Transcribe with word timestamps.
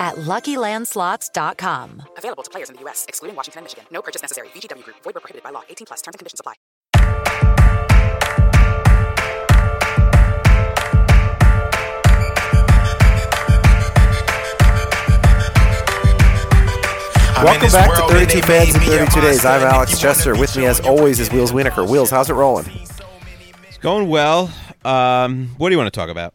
at 0.00 0.16
LuckyLandSlots.com. 0.16 2.02
Available 2.16 2.42
to 2.42 2.50
players 2.50 2.70
in 2.70 2.74
the 2.74 2.80
U.S., 2.82 3.04
excluding 3.06 3.36
Washington 3.36 3.60
and 3.60 3.64
Michigan. 3.66 3.84
No 3.92 4.02
purchase 4.02 4.22
necessary. 4.22 4.48
VGW 4.48 4.82
Group. 4.82 4.96
Void 5.04 5.14
where 5.14 5.20
prohibited 5.20 5.44
by 5.44 5.50
law. 5.50 5.62
18 5.68 5.86
plus. 5.86 6.02
Terms 6.02 6.14
and 6.14 6.18
conditions 6.18 6.40
apply. 6.40 6.54
Welcome 17.42 17.70
back 17.70 17.96
to 17.96 18.06
32 18.12 18.42
Fans 18.42 18.74
in 18.74 18.80
32 18.82 19.20
Days. 19.22 19.44
I'm 19.46 19.62
Alex 19.62 19.98
Chester. 19.98 20.38
With 20.38 20.54
me, 20.56 20.66
as 20.66 20.78
always, 20.80 21.20
is 21.20 21.32
Wheels 21.32 21.52
Wienerkur. 21.52 21.88
Wheels, 21.88 22.10
how's 22.10 22.28
it 22.28 22.34
rolling? 22.34 22.66
It's 23.66 23.78
going 23.78 24.10
well. 24.10 24.52
Um, 24.84 25.48
what 25.56 25.70
do 25.70 25.74
you 25.74 25.78
want 25.78 25.90
to 25.90 25.98
talk 25.98 26.10
about? 26.10 26.34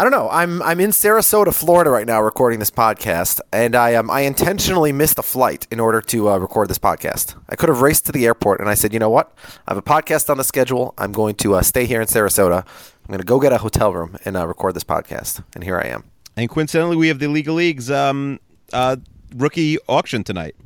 I 0.00 0.02
don't 0.02 0.12
know. 0.12 0.30
I'm 0.30 0.62
I'm 0.62 0.80
in 0.80 0.92
Sarasota, 0.92 1.52
Florida 1.52 1.90
right 1.90 2.06
now, 2.06 2.22
recording 2.22 2.58
this 2.58 2.70
podcast, 2.70 3.38
and 3.52 3.76
I 3.76 3.96
um 3.96 4.10
I 4.10 4.22
intentionally 4.22 4.92
missed 4.92 5.18
a 5.18 5.22
flight 5.22 5.66
in 5.70 5.78
order 5.78 6.00
to 6.00 6.30
uh, 6.30 6.38
record 6.38 6.70
this 6.70 6.78
podcast. 6.78 7.38
I 7.50 7.54
could 7.54 7.68
have 7.68 7.82
raced 7.82 8.06
to 8.06 8.12
the 8.12 8.24
airport, 8.24 8.60
and 8.60 8.70
I 8.70 8.72
said, 8.72 8.94
you 8.94 8.98
know 8.98 9.10
what? 9.10 9.30
I 9.68 9.74
have 9.74 9.76
a 9.76 9.82
podcast 9.82 10.30
on 10.30 10.38
the 10.38 10.42
schedule. 10.42 10.94
I'm 10.96 11.12
going 11.12 11.34
to 11.34 11.56
uh, 11.56 11.60
stay 11.60 11.84
here 11.84 12.00
in 12.00 12.06
Sarasota. 12.06 12.60
I'm 12.64 13.08
going 13.08 13.20
to 13.20 13.26
go 13.26 13.38
get 13.38 13.52
a 13.52 13.58
hotel 13.58 13.92
room 13.92 14.16
and 14.24 14.38
uh, 14.38 14.46
record 14.46 14.74
this 14.74 14.84
podcast, 14.84 15.44
and 15.54 15.62
here 15.62 15.78
I 15.78 15.88
am. 15.88 16.04
And 16.34 16.48
coincidentally, 16.48 16.96
we 16.96 17.08
have 17.08 17.18
the 17.18 17.28
League 17.28 17.48
of 17.48 17.56
Leagues 17.56 17.90
um, 17.90 18.40
uh, 18.72 18.96
rookie 19.36 19.76
auction 19.86 20.24
tonight. 20.24 20.56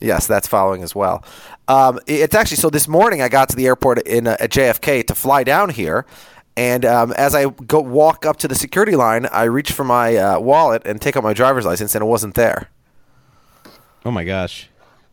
Yes, 0.00 0.26
that's 0.26 0.48
following 0.48 0.82
as 0.82 0.92
well. 0.92 1.24
Um, 1.68 2.00
it's 2.08 2.34
actually 2.34 2.56
so. 2.56 2.68
This 2.68 2.88
morning, 2.88 3.22
I 3.22 3.28
got 3.28 3.48
to 3.50 3.56
the 3.56 3.66
airport 3.66 4.00
in 4.00 4.26
uh, 4.26 4.36
at 4.40 4.50
JFK 4.50 5.06
to 5.06 5.14
fly 5.14 5.44
down 5.44 5.68
here, 5.68 6.04
and 6.56 6.84
um, 6.84 7.12
as 7.12 7.34
I 7.34 7.48
go 7.48 7.80
walk 7.80 8.26
up 8.26 8.36
to 8.38 8.48
the 8.48 8.54
security 8.54 8.96
line, 8.96 9.26
I 9.26 9.44
reach 9.44 9.72
for 9.72 9.84
my 9.84 10.16
uh, 10.16 10.40
wallet 10.40 10.82
and 10.84 11.00
take 11.00 11.16
out 11.16 11.22
my 11.22 11.32
driver's 11.32 11.64
license, 11.64 11.94
and 11.94 12.02
it 12.02 12.06
wasn't 12.06 12.34
there. 12.34 12.68
Oh 14.04 14.10
my 14.10 14.24
gosh! 14.24 14.68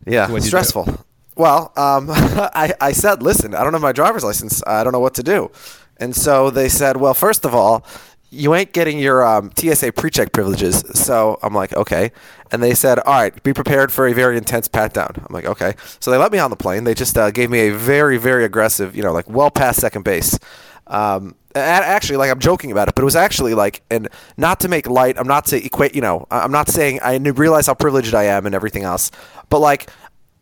Yeah, 0.06 0.28
do? 0.28 0.40
stressful. 0.42 1.06
Well, 1.36 1.72
um, 1.78 2.08
I, 2.12 2.74
I 2.82 2.92
said, 2.92 3.24
listen, 3.24 3.56
I 3.56 3.64
don't 3.64 3.72
have 3.72 3.82
my 3.82 3.94
driver's 3.94 4.26
license. 4.26 4.62
I 4.68 4.84
don't 4.84 4.92
know 4.92 5.00
what 5.00 5.14
to 5.16 5.24
do. 5.24 5.52
And 5.96 6.14
so 6.14 6.50
they 6.50 6.68
said, 6.68 6.98
well, 6.98 7.14
first 7.14 7.46
of 7.46 7.56
all, 7.56 7.86
you 8.30 8.54
ain't 8.54 8.74
getting 8.74 9.00
your 9.00 9.26
um, 9.26 9.52
TSA 9.58 9.94
pre-check 9.94 10.34
privileges. 10.34 10.84
So 10.94 11.40
I'm 11.42 11.54
like, 11.54 11.74
okay. 11.74 12.12
And 12.52 12.62
they 12.62 12.74
said, 12.74 13.00
all 13.00 13.14
right, 13.14 13.42
be 13.44 13.54
prepared 13.54 13.92
for 13.92 14.06
a 14.08 14.14
very 14.14 14.38
intense 14.38 14.68
pat 14.68 14.94
down. 14.94 15.14
I'm 15.16 15.34
like, 15.34 15.46
okay. 15.46 15.76
So 16.00 16.12
they 16.12 16.18
let 16.18 16.32
me 16.32 16.40
on 16.40 16.50
the 16.50 16.56
plane. 16.56 16.84
They 16.84 16.94
just 16.94 17.18
uh, 17.18 17.32
gave 17.32 17.50
me 17.50 17.70
a 17.70 17.74
very, 17.74 18.18
very 18.18 18.44
aggressive, 18.44 18.96
you 18.96 19.02
know, 19.02 19.14
like 19.14 19.30
well 19.30 19.50
past 19.50 19.80
second 19.80 20.04
base. 20.04 20.38
Um, 20.90 21.36
actually, 21.56 22.18
like 22.18 22.32
I'm 22.32 22.40
joking 22.40 22.72
about 22.72 22.88
it, 22.90 22.96
but 22.96 23.02
it 23.02 23.06
was 23.06 23.16
actually 23.16 23.54
like, 23.54 23.82
and 23.90 24.08
not 24.38 24.60
to 24.62 24.68
make 24.68 24.88
light, 24.88 25.18
I'm 25.20 25.28
not 25.28 25.46
to 25.48 25.64
equate, 25.64 25.96
you 25.96 26.02
know, 26.02 26.26
I'm 26.32 26.52
not 26.52 26.68
saying 26.68 27.00
I 27.02 27.16
realize 27.18 27.68
how 27.68 27.74
privileged 27.74 28.14
I 28.14 28.24
am 28.24 28.46
and 28.46 28.56
everything 28.56 28.84
else, 28.84 29.12
but 29.50 29.60
like, 29.60 29.90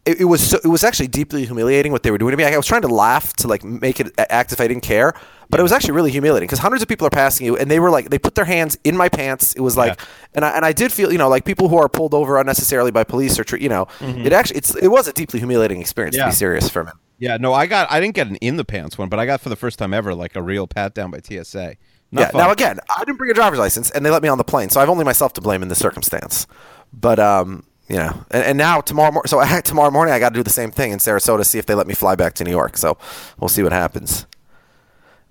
it, 0.06 0.22
it 0.22 0.26
was 0.26 0.42
so, 0.52 0.58
it 0.64 0.68
was 0.68 0.86
actually 0.86 1.08
deeply 1.08 1.46
humiliating 1.46 1.92
what 1.92 2.04
they 2.04 2.12
were 2.12 2.18
doing 2.18 2.32
to 2.32 2.38
me. 2.38 2.46
I 2.46 2.56
was 2.56 2.66
trying 2.66 2.84
to 2.84 2.88
laugh 2.88 3.34
to 3.38 3.48
like 3.50 3.64
make 3.66 4.00
it 4.00 4.14
act 4.18 4.54
if 4.54 4.62
I 4.62 4.68
didn't 4.68 4.84
care, 4.84 5.14
but 5.50 5.60
it 5.60 5.64
was 5.64 5.74
actually 5.74 5.94
really 5.94 6.12
humiliating 6.12 6.48
because 6.48 6.60
hundreds 6.60 6.82
of 6.82 6.88
people 6.88 7.06
are 7.08 7.10
passing 7.10 7.46
you, 7.46 7.58
and 7.58 7.70
they 7.70 7.80
were 7.82 7.90
like 7.90 8.10
they 8.10 8.18
put 8.20 8.36
their 8.36 8.46
hands 8.46 8.78
in 8.86 8.96
my 8.96 9.10
pants. 9.10 9.52
It 9.54 9.60
was 9.60 9.76
like, 9.76 10.00
Yeah. 10.00 10.06
and 10.36 10.46
I 10.46 10.50
and 10.52 10.64
I 10.66 10.72
did 10.72 10.94
feel 10.94 11.12
you 11.12 11.18
know 11.18 11.28
like 11.28 11.44
people 11.44 11.68
who 11.68 11.76
are 11.78 11.90
pulled 11.90 12.14
over 12.14 12.40
unnecessarily 12.40 12.92
by 12.92 13.04
police 13.04 13.38
or 13.38 13.58
you 13.58 13.68
know 13.68 13.88
it 14.00 14.32
actually 14.32 14.58
it's 14.60 14.76
it 14.76 14.88
was 14.88 15.10
a 15.10 15.14
deeply 15.14 15.40
humiliating 15.40 15.82
experience 15.82 16.16
to 16.16 16.22
Yeah. 16.22 16.30
be 16.30 16.36
serious 16.36 16.70
for 16.70 16.86
me. 16.86 16.92
Yeah, 17.20 17.38
no, 17.38 17.54
I 17.54 17.66
got 17.66 17.92
I 17.92 18.00
didn't 18.00 18.16
get 18.16 18.28
an 18.28 18.36
in 18.38 18.58
the 18.58 18.66
pants 18.66 18.98
one, 18.98 19.10
but 19.10 19.20
I 19.20 19.26
got 19.26 19.42
for 19.42 19.50
the 19.50 19.56
first 19.56 19.80
time 19.80 19.94
ever 19.94 20.14
like 20.14 20.36
a 20.36 20.42
real 20.42 20.68
pat 20.68 20.94
down 20.94 21.12
by 21.12 21.20
TSA. 21.20 21.76
Not 22.12 22.22
yeah. 22.22 22.30
fun. 22.30 22.42
Now 22.42 22.52
again, 22.52 22.80
I 22.96 23.04
didn't 23.04 23.18
bring 23.18 23.32
a 23.32 23.34
driver's 23.34 23.60
license, 23.60 23.92
and 23.92 24.06
they 24.06 24.10
let 24.10 24.22
me 24.22 24.30
on 24.30 24.38
the 24.38 24.44
plane, 24.44 24.70
so 24.70 24.80
I've 24.80 24.90
only 24.90 25.04
myself 25.04 25.34
to 25.34 25.42
blame 25.42 25.62
in 25.62 25.68
this 25.68 25.80
circumstance. 25.80 26.48
But 26.94 27.20
um, 27.20 27.66
you 27.90 27.98
know, 27.98 28.26
and, 28.32 28.44
and 28.44 28.58
now 28.58 28.82
tomorrow, 28.82 29.12
mor- 29.12 29.28
so 29.28 29.40
I, 29.40 29.62
tomorrow 29.64 29.92
morning 29.92 30.14
I 30.14 30.20
got 30.20 30.30
to 30.30 30.36
do 30.36 30.44
the 30.44 30.50
same 30.50 30.72
thing 30.72 30.92
in 30.92 31.00
Sarasota, 31.00 31.46
see 31.46 31.58
if 31.58 31.66
they 31.66 31.74
let 31.74 31.88
me 31.88 31.94
fly 31.94 32.16
back 32.16 32.34
to 32.36 32.44
New 32.44 32.52
York. 32.52 32.78
So 32.78 32.98
we'll 33.40 33.50
see 33.50 33.64
what 33.64 33.72
happens. 33.72 34.26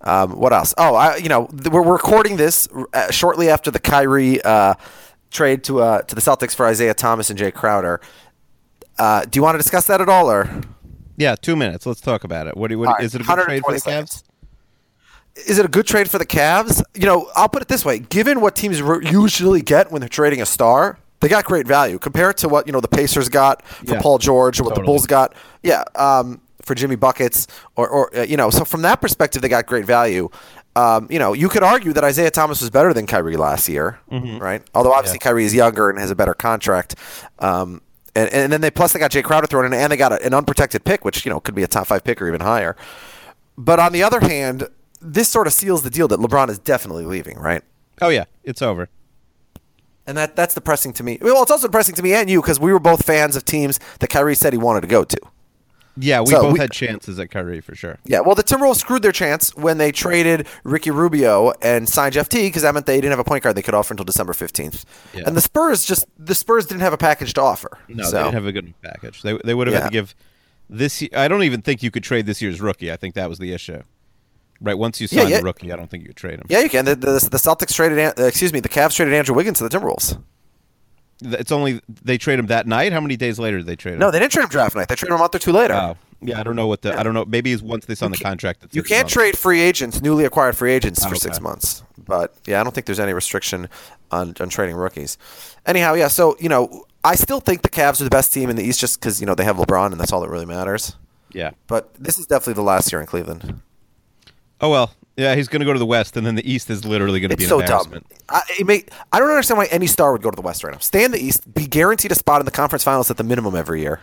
Um, 0.02 0.38
what 0.38 0.52
else? 0.52 0.74
Oh, 0.76 0.94
I, 0.94 1.16
you 1.16 1.28
know, 1.28 1.46
th- 1.46 1.68
we're 1.68 1.82
recording 1.82 2.36
this 2.36 2.68
uh, 2.92 3.10
shortly 3.10 3.48
after 3.48 3.70
the 3.70 3.80
Kyrie 3.80 4.42
uh, 4.42 4.74
trade 5.30 5.64
to 5.64 5.80
uh, 5.80 6.02
to 6.02 6.14
the 6.14 6.20
Celtics 6.20 6.54
for 6.54 6.66
Isaiah 6.66 6.94
Thomas 6.94 7.30
and 7.30 7.38
Jae 7.38 7.52
Crowder. 7.52 8.00
Uh, 8.98 9.24
do 9.24 9.38
you 9.38 9.42
want 9.42 9.54
to 9.54 9.58
discuss 9.58 9.86
that 9.86 10.00
at 10.00 10.08
all, 10.08 10.30
or 10.30 10.62
yeah, 11.16 11.34
two 11.36 11.56
minutes. 11.56 11.86
Let's 11.86 12.00
talk 12.00 12.24
about 12.24 12.46
it. 12.46 12.56
What 12.56 12.68
do 12.68 12.74
you, 12.74 12.78
what, 12.78 12.88
right, 12.88 13.04
is 13.04 13.14
it 13.14 13.20
a 13.20 13.24
good 13.24 13.34
trade 13.44 13.62
for 13.62 13.72
120 13.72 13.78
the 13.78 13.82
Cavs? 14.04 14.08
seconds. 14.10 14.24
is 15.48 15.58
it 15.58 15.64
a 15.64 15.68
good 15.68 15.86
trade 15.86 16.10
for 16.10 16.18
the 16.18 16.26
Cavs? 16.26 16.82
You 16.94 17.06
know, 17.06 17.30
I'll 17.36 17.48
put 17.48 17.62
it 17.62 17.68
this 17.68 17.84
way: 17.84 17.98
given 17.98 18.40
what 18.40 18.54
teams 18.56 18.78
usually 18.80 19.62
get 19.62 19.90
when 19.92 20.00
they're 20.00 20.08
trading 20.08 20.40
a 20.42 20.46
star, 20.46 20.98
they 21.20 21.28
got 21.28 21.44
great 21.44 21.66
value 21.66 21.98
compared 21.98 22.36
to 22.38 22.48
what 22.48 22.66
you 22.66 22.72
know 22.72 22.80
the 22.80 22.88
Pacers 22.88 23.28
got 23.28 23.66
for 23.66 23.94
Yeah, 23.94 24.00
Paul 24.00 24.18
George, 24.18 24.60
or 24.60 24.64
what 24.64 24.74
the. 24.74 24.82
Bulls 24.82 25.06
got. 25.06 25.34
Yeah, 25.62 25.84
um, 25.94 26.40
for 26.62 26.74
Jimmy 26.74 26.96
buckets, 26.96 27.46
or, 27.76 27.88
or 27.88 28.16
uh, 28.16 28.22
you 28.22 28.36
know, 28.36 28.50
so 28.50 28.64
from 28.64 28.82
that 28.82 29.00
perspective, 29.00 29.40
they 29.42 29.48
got 29.48 29.66
great 29.66 29.84
value. 29.84 30.28
Um, 30.74 31.06
you 31.08 31.18
know, 31.18 31.32
you 31.32 31.48
could 31.48 31.62
argue 31.62 31.94
that 31.94 32.04
Isaiah 32.04 32.30
Thomas 32.30 32.60
was 32.60 32.68
better 32.70 32.92
than 32.92 33.06
Kyrie 33.06 33.36
last 33.38 33.66
year, 33.68 33.98
Mm-hmm. 34.12 34.38
right? 34.42 34.62
Although 34.74 34.92
obviously 34.92 35.18
Kyrie 35.18 35.44
is 35.46 35.54
younger 35.54 35.88
and 35.88 35.98
has 35.98 36.10
a 36.10 36.14
better 36.14 36.34
contract. 36.34 36.96
Um, 37.38 37.80
and, 38.16 38.32
and 38.32 38.52
then 38.52 38.60
they 38.60 38.70
plus 38.70 38.92
they 38.92 38.98
got 38.98 39.10
Jae 39.10 39.22
Crowder 39.22 39.46
thrown 39.46 39.66
in, 39.66 39.74
and 39.74 39.92
they 39.92 39.96
got 39.96 40.12
a, 40.12 40.24
an 40.24 40.34
unprotected 40.34 40.84
pick, 40.84 41.04
which 41.04 41.24
you 41.24 41.30
know 41.30 41.40
could 41.40 41.54
be 41.54 41.62
a 41.62 41.68
top 41.68 41.86
five 41.86 42.02
pick 42.02 42.20
or 42.20 42.28
even 42.28 42.40
higher. 42.40 42.76
But 43.58 43.78
on 43.78 43.92
the 43.92 44.02
other 44.02 44.20
hand, 44.20 44.68
this 45.00 45.28
sort 45.28 45.46
of 45.46 45.52
seals 45.52 45.82
the 45.82 45.90
deal 45.90 46.08
that 46.08 46.20
LeBron 46.20 46.48
is 46.48 46.58
definitely 46.58 47.04
leaving, 47.04 47.38
right? 47.38 47.62
Oh 48.00 48.08
yeah, 48.08 48.24
it's 48.44 48.62
over. 48.62 48.88
And 50.06 50.16
that 50.16 50.36
that's 50.36 50.54
depressing 50.54 50.92
to 50.94 51.02
me. 51.02 51.18
Well, 51.20 51.42
it's 51.42 51.50
also 51.50 51.66
depressing 51.66 51.94
to 51.96 52.02
me 52.02 52.14
and 52.14 52.30
you 52.30 52.40
because 52.40 52.60
we 52.60 52.72
were 52.72 52.78
both 52.78 53.04
fans 53.04 53.36
of 53.36 53.44
teams 53.44 53.80
that 54.00 54.08
Kyrie 54.08 54.34
said 54.34 54.52
he 54.52 54.58
wanted 54.58 54.82
to 54.82 54.86
go 54.86 55.04
to. 55.04 55.18
Yeah, 55.98 56.20
we 56.20 56.26
So 56.26 56.42
both 56.42 56.52
we- 56.54 56.58
had 56.58 56.70
chances 56.72 57.18
at 57.18 57.30
Kyrie 57.30 57.60
for 57.60 57.74
sure. 57.74 57.98
Yeah, 58.04 58.20
well, 58.20 58.34
the 58.34 58.44
Timberwolves 58.44 58.76
screwed 58.76 59.02
their 59.02 59.12
chance 59.12 59.54
when 59.56 59.78
they 59.78 59.92
traded 59.92 60.46
Ricky 60.64 60.90
Rubio 60.90 61.52
and 61.62 61.88
signed 61.88 62.12
Jeff 62.14 62.28
Teague 62.28 62.52
because 62.52 62.62
that 62.62 62.74
meant 62.74 62.86
they 62.86 62.96
didn't 62.96 63.10
have 63.10 63.18
a 63.18 63.24
point 63.24 63.42
guard 63.42 63.56
they 63.56 63.62
could 63.62 63.74
offer 63.74 63.94
until 63.94 64.04
December 64.04 64.32
fifteenth. 64.34 64.84
Yeah. 65.14 65.22
And 65.26 65.36
the 65.36 65.40
Spurs 65.40 65.84
just 65.84 66.06
the 66.18 66.34
Spurs 66.34 66.66
didn't 66.66 66.82
have 66.82 66.92
a 66.92 66.98
package 66.98 67.32
to 67.34 67.40
offer. 67.42 67.78
No, 67.88 68.04
so. 68.04 68.10
they 68.10 68.22
didn't 68.24 68.34
have 68.34 68.46
a 68.46 68.52
good 68.52 68.74
package. 68.82 69.22
They 69.22 69.38
they 69.44 69.54
would 69.54 69.66
have 69.68 69.82
had 69.82 69.88
to 69.88 69.92
give 69.92 70.14
this. 70.68 71.02
I 71.14 71.28
don't 71.28 71.42
even 71.44 71.62
think 71.62 71.82
you 71.82 71.90
could 71.90 72.02
trade 72.04 72.26
this 72.26 72.42
year's 72.42 72.60
rookie. 72.60 72.92
I 72.92 72.96
think 72.96 73.14
that 73.14 73.28
was 73.28 73.38
the 73.38 73.52
issue. 73.52 73.82
Right, 74.60 74.76
once 74.78 75.00
you 75.02 75.08
Yeah, 75.10 75.22
sign 75.22 75.30
yeah. 75.30 75.38
the 75.38 75.44
rookie, 75.44 75.70
I 75.72 75.76
don't 75.76 75.90
think 75.90 76.02
you 76.02 76.08
could 76.08 76.16
trade 76.16 76.38
him. 76.40 76.46
Yeah, 76.48 76.60
you 76.60 76.70
can. 76.70 76.86
The, 76.86 76.94
the, 76.94 77.28
the 77.30 77.36
Celtics 77.36 77.74
traded, 77.74 77.98
uh, 78.18 78.22
excuse 78.24 78.54
me, 78.54 78.60
the 78.60 78.70
Cavs 78.70 78.96
traded 78.96 79.12
Andrew 79.12 79.34
Wiggins 79.34 79.58
to 79.58 79.68
the 79.68 79.78
Timberwolves. 79.78 80.18
It's 81.22 81.50
only 81.52 81.80
they 82.04 82.18
trade 82.18 82.38
him 82.38 82.46
that 82.46 82.66
night. 82.66 82.92
How 82.92 83.00
many 83.00 83.16
days 83.16 83.38
later 83.38 83.58
did 83.58 83.66
they 83.66 83.76
trade 83.76 83.94
him? 83.94 84.00
No, 84.00 84.10
they 84.10 84.18
didn't 84.18 84.32
trade 84.32 84.44
him 84.44 84.48
draft 84.50 84.76
night. 84.76 84.88
They 84.88 84.94
traded 84.96 85.12
him 85.12 85.16
a 85.16 85.18
month 85.20 85.34
or 85.34 85.38
two 85.38 85.52
later. 85.52 85.74
Oh, 85.74 85.96
yeah, 86.20 86.40
I 86.40 86.42
don't 86.42 86.56
know 86.56 86.66
what 86.66 86.82
the 86.82 86.98
I 86.98 87.02
don't 87.02 87.14
know. 87.14 87.24
Maybe 87.24 87.52
it's 87.52 87.62
once 87.62 87.86
they 87.86 87.94
sign 87.94 88.10
the 88.10 88.16
contract. 88.18 88.66
You 88.72 88.82
can't 88.82 89.04
months. 89.04 89.12
trade 89.14 89.38
free 89.38 89.60
agents, 89.60 90.00
newly 90.02 90.24
acquired 90.24 90.56
free 90.56 90.72
agents, 90.72 91.02
for 91.02 91.10
Okay. 91.10 91.18
six 91.18 91.40
months. 91.40 91.82
But 91.98 92.34
yeah, 92.46 92.60
I 92.60 92.64
don't 92.64 92.74
think 92.74 92.86
there's 92.86 93.00
any 93.00 93.12
restriction 93.12 93.68
on, 94.10 94.34
on 94.40 94.48
trading 94.48 94.76
rookies. 94.76 95.18
Anyhow, 95.64 95.94
yeah. 95.94 96.08
So 96.08 96.36
you 96.38 96.48
know, 96.48 96.84
I 97.04 97.14
still 97.14 97.40
think 97.40 97.62
the 97.62 97.68
Cavs 97.70 98.00
are 98.00 98.04
the 98.04 98.10
best 98.10 98.32
team 98.32 98.50
in 98.50 98.56
the 98.56 98.62
East, 98.62 98.78
just 98.80 99.00
because 99.00 99.20
you 99.20 99.26
know 99.26 99.34
they 99.34 99.44
have 99.44 99.56
LeBron, 99.56 99.92
and 99.92 100.00
that's 100.00 100.12
all 100.12 100.20
that 100.20 100.28
really 100.30 100.46
matters. 100.46 100.96
Yeah. 101.32 101.50
But 101.66 101.92
this 101.98 102.18
is 102.18 102.26
definitely 102.26 102.54
the 102.54 102.62
last 102.62 102.92
year 102.92 103.00
in 103.00 103.06
Cleveland. 103.06 103.60
Oh 104.60 104.70
well. 104.70 104.92
Yeah, 105.16 105.34
he's 105.34 105.48
going 105.48 105.60
to 105.60 105.66
go 105.66 105.72
to 105.72 105.78
the 105.78 105.86
West, 105.86 106.16
and 106.16 106.26
then 106.26 106.34
the 106.34 106.50
East 106.50 106.68
is 106.68 106.84
literally 106.84 107.20
going 107.20 107.30
to 107.30 107.36
be 107.36 107.44
an 107.44 107.48
so 107.48 107.62
dumb. 107.62 108.02
I, 108.28 108.42
may, 108.64 108.84
I 109.12 109.18
don't 109.18 109.30
understand 109.30 109.56
why 109.56 109.64
any 109.66 109.86
star 109.86 110.12
would 110.12 110.20
go 110.22 110.30
to 110.30 110.36
the 110.36 110.42
West 110.42 110.62
right 110.62 110.72
now. 110.72 110.78
Stay 110.78 111.04
in 111.04 111.10
the 111.10 111.18
East, 111.18 111.52
be 111.54 111.66
guaranteed 111.66 112.12
a 112.12 112.14
spot 112.14 112.40
in 112.40 112.44
the 112.44 112.50
conference 112.50 112.84
finals 112.84 113.10
at 113.10 113.16
the 113.16 113.24
minimum 113.24 113.54
every 113.56 113.80
year. 113.80 114.00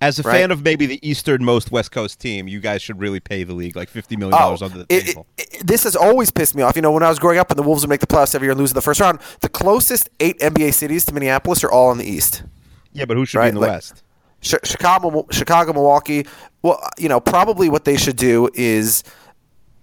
As 0.00 0.18
a 0.18 0.22
Right. 0.22 0.40
fan 0.40 0.50
of 0.50 0.62
maybe 0.62 0.84
the 0.84 0.98
easternmost 1.08 1.70
West 1.70 1.90
Coast 1.92 2.20
team, 2.20 2.48
you 2.48 2.60
guys 2.60 2.82
should 2.82 2.98
really 3.00 3.18
pay 3.20 3.44
the 3.44 3.54
league 3.54 3.76
like 3.76 3.88
fifty 3.88 4.14
million 4.14 4.36
dollars 4.38 4.60
oh, 4.60 4.66
under 4.66 4.78
the 4.78 4.84
Oh, 4.84 4.94
it- 4.94 5.06
table. 5.06 5.26
it- 5.38 5.48
it- 5.54 5.66
this 5.66 5.84
has 5.84 5.96
always 5.96 6.30
pissed 6.30 6.54
me 6.54 6.62
off. 6.62 6.76
You 6.76 6.82
know, 6.82 6.92
when 6.92 7.02
I 7.02 7.08
was 7.08 7.18
growing 7.18 7.38
up 7.38 7.48
and 7.50 7.58
the 7.58 7.62
Wolves 7.62 7.82
would 7.82 7.88
make 7.88 8.00
the 8.00 8.06
playoffs 8.06 8.34
every 8.34 8.44
year 8.46 8.50
and 8.52 8.60
lose 8.60 8.72
in 8.72 8.74
the 8.74 8.82
first 8.82 9.00
round, 9.00 9.20
the 9.40 9.48
closest 9.48 10.10
eight 10.20 10.38
NBA 10.40 10.74
cities 10.74 11.06
to 11.06 11.14
Minneapolis 11.14 11.64
are 11.64 11.70
all 11.70 11.90
in 11.92 11.98
the 11.98 12.04
East. 12.04 12.42
yeah, 12.92 13.06
but 13.06 13.16
who 13.16 13.24
should 13.24 13.38
right, 13.38 13.44
be 13.46 13.48
in 13.50 13.54
the 13.54 13.60
like- 13.62 13.70
West? 13.70 14.02
Chi- 14.46 14.58
Chicago, 14.64 15.26
Chicago, 15.30 15.72
Milwaukee. 15.72 16.26
Well, 16.60 16.78
you 16.98 17.08
know, 17.08 17.18
probably 17.20 17.70
what 17.70 17.84
they 17.86 17.96
should 17.96 18.16
do 18.16 18.50
is, 18.52 19.02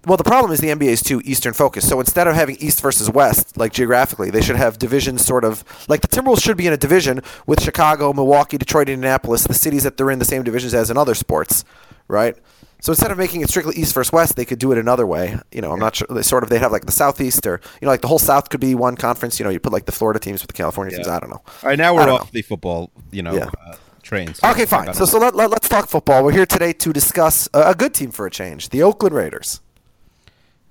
well, 0.06 0.18
the 0.18 0.24
problem 0.24 0.52
is 0.52 0.60
the 0.60 0.68
NBA 0.68 0.88
is 0.90 1.02
too 1.02 1.22
Eastern 1.24 1.54
focused. 1.54 1.88
So 1.88 2.00
instead 2.00 2.28
of 2.28 2.36
having 2.36 2.58
East 2.58 2.82
versus 2.82 3.10
West, 3.10 3.58
like 3.58 3.72
geographically, 3.72 4.30
they 4.30 4.42
should 4.42 4.58
have 4.58 4.78
divisions 4.78 5.26
sort 5.26 5.46
of 5.46 5.64
like 5.88 6.02
the 6.02 6.08
Timberwolves 6.08 6.44
should 6.44 6.58
be 6.58 6.68
in 6.68 6.74
a 6.74 6.78
division 6.78 7.22
with 7.46 7.62
Chicago, 7.62 8.12
Milwaukee, 8.12 8.58
Detroit, 8.58 8.90
Indianapolis, 8.90 9.46
the 9.46 9.54
cities 9.54 9.84
that 9.84 9.98
they're 9.98 10.12
in 10.12 10.20
the 10.20 10.26
same 10.26 10.44
divisions 10.44 10.74
as 10.74 10.90
in 10.90 10.98
other 10.98 11.16
sports, 11.16 11.64
right? 12.08 12.36
So 12.82 12.92
instead 12.92 13.12
of 13.12 13.18
making 13.18 13.40
it 13.40 13.50
strictly 13.50 13.76
East 13.78 13.94
versus 13.94 14.12
West, 14.12 14.36
they 14.36 14.44
could 14.44 14.60
do 14.60 14.74
it 14.74 14.78
another 14.78 15.08
way. 15.08 15.40
You 15.54 15.62
know, 15.62 15.72
I'm 15.72 15.80
not 15.80 15.96
sure. 15.96 16.08
They 16.10 16.22
sort 16.22 16.44
of 16.44 16.50
they'd 16.50 16.58
have 16.58 16.74
like 16.74 16.86
the 16.86 16.92
Southeast 16.92 17.48
or 17.48 17.62
you 17.82 17.86
know 17.86 17.92
like 17.92 18.02
the 18.02 18.10
whole 18.10 18.20
South 18.20 18.50
could 18.50 18.60
be 18.60 18.76
one 18.76 18.98
conference. 18.98 19.40
You 19.40 19.46
know, 19.46 19.52
you 19.52 19.60
put 19.62 19.72
like 19.72 19.86
the 19.86 19.94
Florida 19.94 20.20
teams 20.20 20.42
with 20.42 20.50
the 20.50 20.54
California 20.54 20.94
teams. 20.94 21.08
I 21.08 21.22
don't 21.22 21.30
know. 21.30 21.42
All 21.46 21.70
right, 21.70 21.78
now 21.78 21.96
we're 21.96 22.02
off 22.02 22.08
know. 22.08 22.28
the 22.34 22.42
football, 22.42 22.92
you 23.10 23.24
know, 23.24 23.34
Yeah. 23.34 23.50
uh, 23.66 23.76
trains. 24.02 24.44
Okay, 24.44 24.66
fine. 24.66 24.94
So, 24.94 25.06
so 25.06 25.18
let, 25.18 25.34
let, 25.34 25.54
us 25.54 25.70
talk 25.70 25.88
football. 25.88 26.26
We're 26.26 26.34
here 26.34 26.46
today 26.46 26.74
to 26.74 26.92
discuss 26.92 27.48
a, 27.54 27.70
a 27.70 27.74
good 27.74 27.94
team 27.94 28.12
for 28.12 28.26
a 28.26 28.30
change, 28.30 28.68
the 28.68 28.84
Oakland 28.84 29.16
Raiders. 29.16 29.62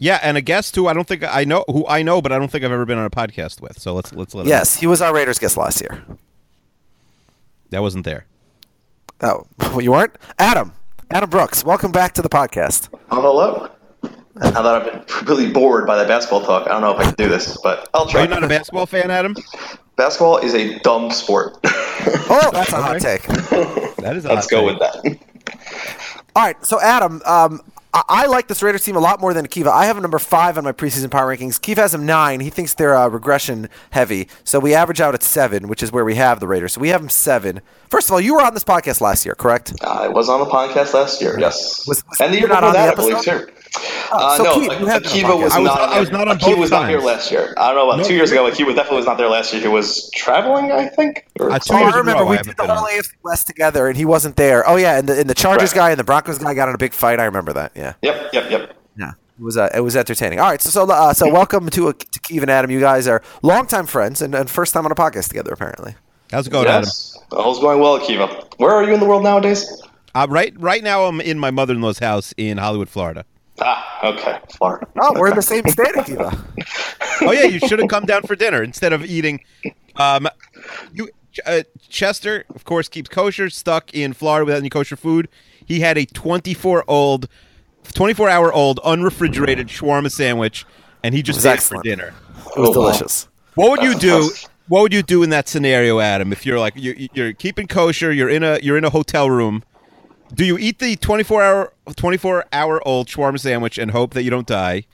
Yeah, 0.03 0.19
and 0.21 0.37
a 0.37 0.41
guest 0.41 0.75
who 0.75 0.89
I 0.89 0.95
don't 0.95 1.07
think 1.07 1.23
I 1.23 1.45
know, 1.45 1.65
who 1.69 1.87
I 1.87 2.03
know, 2.03 2.21
but 2.21 2.33
I 2.33 2.39
don't 2.39 2.51
think 2.51 2.65
I've 2.65 2.73
ever 2.73 2.85
been 2.85 2.99
on 2.99 3.05
a 3.07 3.11
podcast 3.11 3.61
with. 3.61 3.79
So 3.79 3.95
let's 3.95 4.13
let's 4.13 4.35
let 4.35 4.43
him 4.43 4.49
Yes, 4.49 4.77
he 4.77 4.89
was 4.89 5.01
our 5.01 5.15
Raiders 5.15 5.39
guest 5.39 5.57
last 5.57 5.81
year. 5.81 6.03
that 7.71 7.81
wasn't 7.83 8.05
there. 8.05 8.27
Oh, 9.21 9.47
well, 9.61 9.81
you 9.87 9.93
weren't? 9.93 10.17
Adam. 10.41 10.73
Adam 11.13 11.31
Brooks, 11.31 11.65
welcome 11.65 11.93
back 11.93 12.15
to 12.15 12.23
the 12.23 12.29
podcast. 12.29 12.89
Oh, 13.13 13.21
hello. 13.21 13.69
Now 14.35 14.63
that 14.63 14.67
I've 14.67 15.07
been 15.07 15.27
really 15.29 15.53
bored 15.53 15.87
by 15.87 15.97
that 15.99 16.09
basketball 16.09 16.41
talk, 16.43 16.67
I 16.67 16.71
don't 16.71 16.81
know 16.81 16.93
if 16.95 16.99
I 16.99 17.05
can 17.05 17.15
do 17.15 17.29
this, 17.29 17.57
but 17.63 17.89
I'll 17.95 18.07
try. 18.07 18.23
Are 18.23 18.27
try. 18.27 18.35
you 18.35 18.41
not 18.41 18.45
a 18.45 18.49
basketball 18.49 18.87
fan, 18.87 19.09
Adam? 19.11 19.37
Basketball 19.95 20.39
is 20.39 20.55
a 20.55 20.79
dumb 20.81 21.11
sport. 21.13 21.59
Oh, 22.35 22.51
that's 22.53 22.73
a 22.73 22.83
hot 22.83 22.99
take. 23.01 23.23
That 23.99 24.17
is. 24.17 24.25
A 24.25 24.31
Let's 24.31 24.51
hot 24.51 24.51
go 24.51 24.69
take. 24.69 24.81
with 25.05 25.19
that. 25.45 26.25
All 26.35 26.43
right, 26.43 26.57
so 26.67 26.81
Adam, 26.81 27.21
um, 27.27 27.61
I, 27.95 28.03
I 28.09 28.27
like 28.27 28.49
this 28.49 28.63
Raiders 28.63 28.85
team 28.85 28.97
a 28.97 29.01
lot 29.01 29.21
more 29.21 29.35
than 29.35 29.47
Akiva. 29.47 29.69
I 29.69 29.87
have 29.87 29.97
him 29.97 30.03
number 30.03 30.19
five 30.19 30.57
on 30.59 30.65
my 30.65 30.73
preseason 30.73 31.11
power 31.11 31.35
rankings. 31.37 31.59
Akiva 31.61 31.77
has 31.79 31.95
him 31.95 32.07
nine. 32.07 32.41
He 32.41 32.51
thinks 32.51 32.75
they're 32.75 32.97
uh, 32.97 33.09
regression 33.09 33.69
heavy, 33.91 34.29
so 34.45 34.59
we 34.59 34.75
average 34.75 35.01
out 35.01 35.15
at 35.15 35.23
seven, 35.23 35.69
which 35.69 35.83
is 35.83 35.93
where 35.93 36.05
we 36.05 36.15
have 36.15 36.41
the 36.41 36.47
Raiders. 36.49 36.73
So 36.75 36.81
we 36.81 36.89
have 36.89 37.01
them 37.01 37.11
seven. 37.11 37.61
First 37.91 38.09
of 38.09 38.13
all, 38.15 38.21
you 38.21 38.35
were 38.35 38.43
on 38.43 38.55
this 38.55 38.65
podcast 38.65 39.01
last 39.01 39.25
year, 39.27 39.35
correct? 39.35 39.75
I 39.83 40.09
was 40.09 40.29
on 40.29 40.41
the 40.41 40.47
podcast 40.47 40.95
last 40.95 41.21
year, 41.21 41.39
yes, 41.39 41.87
Was- 41.87 42.03
was 42.09 42.21
and 42.21 42.33
the 42.33 42.39
year 42.39 42.49
not 42.49 42.61
before 42.63 42.69
on 42.69 42.73
the 42.73 42.79
that, 42.79 42.93
I 42.93 42.95
believe 42.95 43.15
episode? 43.17 43.47
too. 43.49 43.53
Uh, 44.13 44.37
so 44.37 44.43
no, 44.45 44.55
Keith, 44.55 44.81
you 44.81 44.87
had 44.87 45.03
been 45.03 45.11
on 45.25 45.33
Akiva 45.33 45.43
was. 45.43 45.53
I 45.53 45.59
was- 45.59 45.67
not. 45.67 45.81
I 45.81 46.01
was 46.01 46.11
not 46.11 46.29
on 46.29 46.39
Akiva 46.39 46.45
both 46.51 46.59
was 46.59 46.71
not 46.71 46.89
here 46.89 47.01
last 47.01 47.31
year. 47.31 47.55
I 47.57 47.69
don't 47.73 47.77
know 47.77 47.91
about 47.91 48.05
two 48.05 48.15
years 48.15 48.31
ago. 48.31 48.45
Akiva 48.51 48.67
definitely 48.75 48.97
was 48.99 49.07
not 49.07 49.17
there 49.17 49.29
last 49.29 49.53
year. 49.53 49.63
He 49.63 49.69
was 49.69 50.11
traveling, 50.15 50.71
I 50.73 50.89
think. 50.89 51.27
Or 51.41 51.51
Uh, 51.51 51.59
two 51.59 51.75
Oh, 51.75 51.79
years 51.79 51.95
I 51.95 51.99
remember 51.99 52.23
row, 52.25 52.29
we 52.31 52.37
I 52.39 52.43
did 52.43 52.53
the 52.57 52.63
been 52.63 52.69
whole 52.71 52.85
on. 52.85 52.91
AFC 52.91 53.11
West 53.23 53.47
together, 53.47 53.89
and 53.89 53.97
he 53.97 54.05
wasn't 54.05 54.37
there. 54.37 54.69
Oh 54.69 54.77
yeah, 54.77 54.99
and 54.99 55.09
the, 55.09 55.19
and 55.21 55.31
the 55.31 55.35
Chargers 55.35 55.71
Right. 55.73 55.77
guy 55.79 55.91
and 55.91 55.99
the 55.99 56.05
Broncos 56.05 56.39
guy 56.39 56.53
got 56.55 56.69
in 56.69 56.75
a 56.75 56.79
big 56.79 56.93
fight. 56.93 57.19
I 57.21 57.25
remember 57.25 57.53
that. 57.55 57.73
Yeah, 57.75 57.95
Yep, 58.03 58.31
yep, 58.33 58.51
yep. 58.51 58.77
yeah. 58.99 59.13
It 59.39 59.43
was 59.45 59.57
uh, 59.57 59.71
it 59.75 59.81
was 59.81 59.97
entertaining. 59.97 60.39
All 60.41 60.51
right, 60.51 60.61
so 60.61 60.69
so 60.69 60.91
uh, 60.93 61.15
so 61.15 61.33
welcome 61.33 61.71
to 61.71 61.89
uh, 61.89 61.93
to 61.95 62.21
Keith 62.21 62.43
and 62.43 62.51
Adam. 62.51 62.71
You 62.71 62.81
guys 62.81 63.09
are 63.09 63.23
longtime 63.43 63.87
friends 63.87 64.21
and, 64.21 64.35
and 64.35 64.51
first 64.51 64.75
time 64.75 64.85
on 64.85 64.93
a 64.93 64.95
podcast 64.95 65.29
together, 65.29 65.53
apparently. 65.53 65.95
How's 66.31 66.47
it 66.47 66.51
going, 66.51 66.67
yes, 66.67 67.17
all's 67.31 67.59
going 67.61 67.79
well, 67.81 67.99
Akiva. 67.99 68.45
Where 68.59 68.71
are 68.71 68.85
you 68.85 68.93
in 68.95 69.01
the 69.01 69.07
world 69.07 69.23
nowadays? 69.23 69.83
Uh, 70.15 70.27
right, 70.29 70.53
right 70.59 70.83
now 70.83 71.05
I'm 71.05 71.21
in 71.23 71.39
my 71.39 71.51
mother-in-law's 71.51 71.99
house 71.99 72.35
in 72.37 72.59
Hollywood, 72.59 72.89
Florida. 72.91 73.25
Ah, 73.65 74.09
okay, 74.13 74.39
Florida. 74.57 74.87
Oh, 75.01 75.19
we're 75.19 75.29
in 75.31 75.37
the 75.37 75.43
same 75.43 75.67
state, 75.69 75.95
Akiva. 75.95 76.39
Oh 77.25 77.31
yeah, 77.31 77.45
you 77.45 77.61
should 77.61 77.79
have 77.79 77.89
come 77.89 78.05
down 78.05 78.23
for 78.23 78.35
dinner 78.35 78.63
instead 78.65 78.93
of 78.93 79.05
eating. 79.05 79.41
Um, 79.97 80.29
you 80.93 81.09
uh, 81.47 81.63
Chester, 81.89 82.45
of 82.55 82.65
course, 82.65 82.89
keeps 82.89 83.09
kosher. 83.09 83.49
Stuck 83.49 83.95
in 83.95 84.13
Florida 84.13 84.45
without 84.45 84.59
any 84.59 84.71
kosher 84.71 84.97
food. 84.97 85.29
He 85.65 85.79
had 85.81 85.97
a 85.97 86.05
24 86.05 86.85
old, 86.89 87.29
24 87.95 88.29
hour 88.29 88.53
old 88.53 88.81
unrefrigerated 88.85 89.69
shawarma 89.69 90.11
sandwich, 90.11 90.67
and 91.05 91.15
he 91.15 91.23
just 91.23 91.37
was 91.39 91.47
ate 91.47 91.51
it 91.51 91.53
excellent. 91.55 91.85
for 91.85 91.89
dinner. 91.91 92.15
It 92.57 92.59
was 92.59 92.71
Oh, 92.71 92.81
wow. 92.81 92.87
delicious. 92.87 93.29
What 93.55 93.71
would 93.71 93.83
you 93.83 93.95
do? 93.99 94.31
What 94.69 94.83
would 94.83 94.93
you 94.95 95.03
do 95.03 95.23
in 95.23 95.31
that 95.31 95.47
scenario, 95.49 96.01
Adam? 96.01 96.33
If 96.33 96.45
you're 96.45 96.59
like 96.59 96.75
you, 96.77 97.09
you're 97.15 97.35
keeping 97.35 97.69
kosher, 97.69 98.11
you're 98.13 98.31
in 98.31 98.43
a 98.43 98.59
you're 98.63 98.79
in 98.79 98.85
a 98.85 98.91
hotel 98.91 99.31
room. 99.31 99.63
Do 100.35 100.47
you 100.47 100.57
eat 100.57 100.79
the 100.79 100.97
24 100.97 101.43
hour 101.43 101.73
24 101.95 102.47
hour 102.53 102.89
old 102.89 103.09
shawarma 103.09 103.39
sandwich 103.39 103.77
and 103.77 103.91
hope 103.91 104.15
that 104.15 104.23
you 104.23 104.31
don't 104.31 104.47
die? 104.47 104.85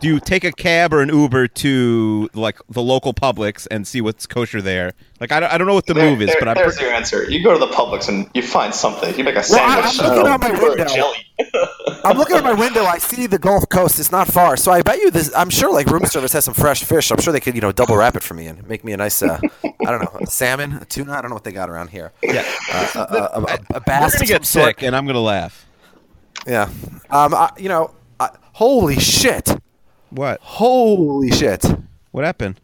Do 0.00 0.08
you 0.08 0.20
take 0.20 0.44
a 0.44 0.52
cab 0.52 0.92
or 0.92 1.00
an 1.00 1.08
Uber 1.08 1.48
to 1.48 2.28
like 2.34 2.58
the 2.68 2.82
local 2.82 3.14
Publix 3.14 3.66
and 3.70 3.86
see 3.86 4.00
what's 4.00 4.26
kosher 4.26 4.60
there? 4.60 4.92
Like 5.20 5.32
I 5.32 5.40
don't, 5.40 5.50
I 5.52 5.56
don't 5.58 5.66
know 5.66 5.74
what 5.74 5.86
the 5.86 5.94
There- 5.94 6.10
move 6.10 6.20
is, 6.20 6.28
there- 6.28 6.36
but 6.38 6.48
I'm 6.48 6.54
there's 6.54 6.74
pretty, 6.74 6.86
your 6.88 6.94
answer. 6.94 7.24
You 7.30 7.42
go 7.42 7.52
to 7.52 7.58
the 7.58 7.72
Publix 7.72 8.08
and 8.08 8.28
you 8.34 8.42
find 8.42 8.74
something. 8.74 9.16
You 9.16 9.24
make 9.24 9.36
a 9.36 9.42
sandwich. 9.42 9.66
Well, 9.76 9.84
I- 9.86 9.90
sandwich. 9.90 10.00
I'm 10.00 10.16
looking 10.16 10.32
out 10.32 10.40
my 10.40 10.68
window. 10.68 10.94
jelly. 10.94 12.02
I'm 12.04 12.18
looking 12.18 12.36
at 12.36 12.44
my 12.44 12.52
window. 12.52 12.84
I 12.84 12.98
see 12.98 13.26
the 13.26 13.38
Gulf 13.38 13.68
Coast. 13.70 13.98
It's 13.98 14.12
not 14.12 14.28
far, 14.28 14.56
so 14.56 14.70
I 14.72 14.82
bet 14.82 14.98
you 14.98 15.10
this. 15.10 15.32
I'm 15.34 15.50
sure 15.50 15.72
like 15.72 15.86
room 15.86 16.04
service 16.04 16.32
has 16.34 16.44
some 16.44 16.54
fresh 16.54 16.84
fish. 16.84 17.10
I'm 17.10 17.18
sure 17.20 17.32
they 17.32 17.40
could 17.40 17.54
you 17.54 17.60
know 17.62 17.72
double 17.72 17.96
wrap 17.96 18.16
it 18.16 18.22
for 18.22 18.34
me 18.34 18.46
and 18.46 18.66
make 18.68 18.84
me 18.84 18.92
a 18.92 18.96
nice 18.96 19.22
uh, 19.22 19.40
I 19.64 19.90
don't 19.90 20.00
know 20.02 20.18
a 20.20 20.26
salmon, 20.26 20.74
a 20.74 20.84
tuna. 20.84 21.12
I 21.12 21.20
don't 21.22 21.30
know 21.30 21.34
what 21.36 21.44
they 21.44 21.52
got 21.52 21.70
around 21.70 21.88
here. 21.88 22.12
yeah. 22.22 22.44
Uh, 22.72 22.86
a, 22.94 23.00
a, 23.00 23.18
a, 23.18 23.54
a 23.54 23.58
We're 23.74 23.80
bass. 23.80 24.14
gonna 24.14 24.26
get 24.26 24.44
some 24.44 24.60
sort. 24.62 24.76
sick, 24.78 24.82
and 24.82 24.94
I'm 24.94 25.06
gonna 25.06 25.20
laugh. 25.20 25.66
Yeah. 26.46 26.68
Um. 27.10 27.34
I, 27.34 27.50
you 27.58 27.68
know. 27.70 27.92
I, 28.18 28.30
holy 28.54 28.98
shit. 28.98 29.48
What? 30.10 30.40
Holy 30.40 31.30
shit. 31.30 31.64
What 32.12 32.24
happened? 32.24 32.60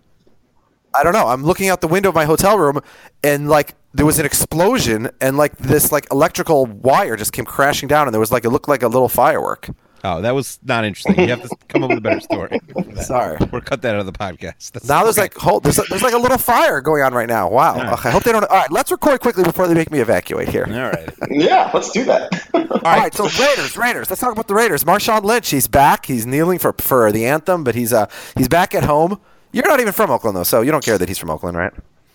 I 0.95 1.03
don't 1.03 1.13
know. 1.13 1.29
I'm 1.29 1.43
looking 1.43 1.69
out 1.69 1.81
the 1.81 1.89
window 1.89 2.11
of 2.11 2.15
my 2.15 2.25
hotel 2.25 2.59
room, 2.59 2.81
and 3.25 3.49
like 3.49 3.75
there 3.95 4.07
was 4.07 4.19
an 4.19 4.27
explosion, 4.27 5.11
and 5.21 5.37
like 5.37 5.57
this 5.57 5.91
like 5.91 6.07
electrical 6.11 6.67
wire 6.67 7.17
just 7.17 7.33
came 7.33 7.45
crashing 7.45 7.89
down, 7.89 8.07
and 8.07 8.15
there 8.15 8.21
was 8.21 8.33
like 8.33 8.45
it 8.45 8.51
looked 8.51 8.69
like 8.69 8.83
a 8.83 8.89
little 8.89 9.09
firework. 9.09 9.71
Oh, 10.05 10.21
that 10.21 10.35
was 10.35 10.59
not 10.65 10.85
interesting. 10.85 11.19
You 11.21 11.29
have 11.29 11.43
to 11.43 11.57
come 11.69 11.85
up 11.85 11.91
with 11.91 11.99
a 11.99 12.01
better 12.01 12.21
story. 12.21 12.59
for 12.73 12.83
that. 12.95 13.05
Sorry. 13.05 13.39
Or 13.53 13.61
cut 13.61 13.83
that 13.83 13.95
out 13.95 14.01
of 14.01 14.07
the 14.07 14.13
podcast. 14.13 14.73
That's 14.73 14.89
Now 14.89 15.05
there's 15.05 15.17
okay. 15.17 15.23
like 15.27 15.35
hold, 15.35 15.63
there's, 15.63 15.77
there's 15.89 16.03
like 16.03 16.15
a 16.15 16.19
little 16.19 16.39
fire 16.39 16.81
going 16.81 17.03
on 17.03 17.15
right 17.15 17.29
now. 17.29 17.49
Wow. 17.49 17.75
Okay, 17.95 18.09
I 18.09 18.13
hope 18.13 18.25
they 18.25 18.33
don't. 18.33 18.45
All 18.45 18.57
right, 18.57 18.71
let's 18.73 18.91
record 18.91 19.21
quickly 19.21 19.45
before 19.45 19.69
they 19.69 19.75
make 19.75 19.91
me 19.93 20.01
evacuate 20.01 20.49
here. 20.49 20.65
all 20.67 20.91
right. 20.91 21.09
Yeah, 21.31 21.71
let's 21.73 21.91
do 21.93 22.05
that. 22.05 22.33
All 22.55 22.97
right, 22.99 23.15
so 23.15 23.25
Raiders, 23.29 23.77
Raiders. 23.77 24.11
Let's 24.11 24.21
talk 24.21 24.33
about 24.33 24.49
the 24.49 24.55
Raiders. 24.55 24.83
Marshawn 24.85 25.23
Lynch, 25.23 25.51
he's 25.51 25.69
back. 25.69 26.07
He's 26.07 26.27
kneeling 26.27 26.59
for 26.59 26.73
for 26.75 27.13
the 27.13 27.25
anthem, 27.27 27.63
but 27.65 27.75
he's 27.75 27.93
uh 27.93 28.07
he's 28.37 28.49
back 28.49 28.75
at 28.75 28.85
home. 28.85 29.21
You're 29.53 29.69
not 29.69 29.79
even 29.81 29.93
from 29.93 30.11
Oakland 30.11 30.37
though, 30.37 30.43
so 30.43 30.63
you 30.63 30.73
don't 30.73 30.85
care 30.85 30.99
that 30.99 31.09
he's 31.09 31.19
from 31.19 31.31
Oakland, 31.31 31.57
right? 31.57 31.73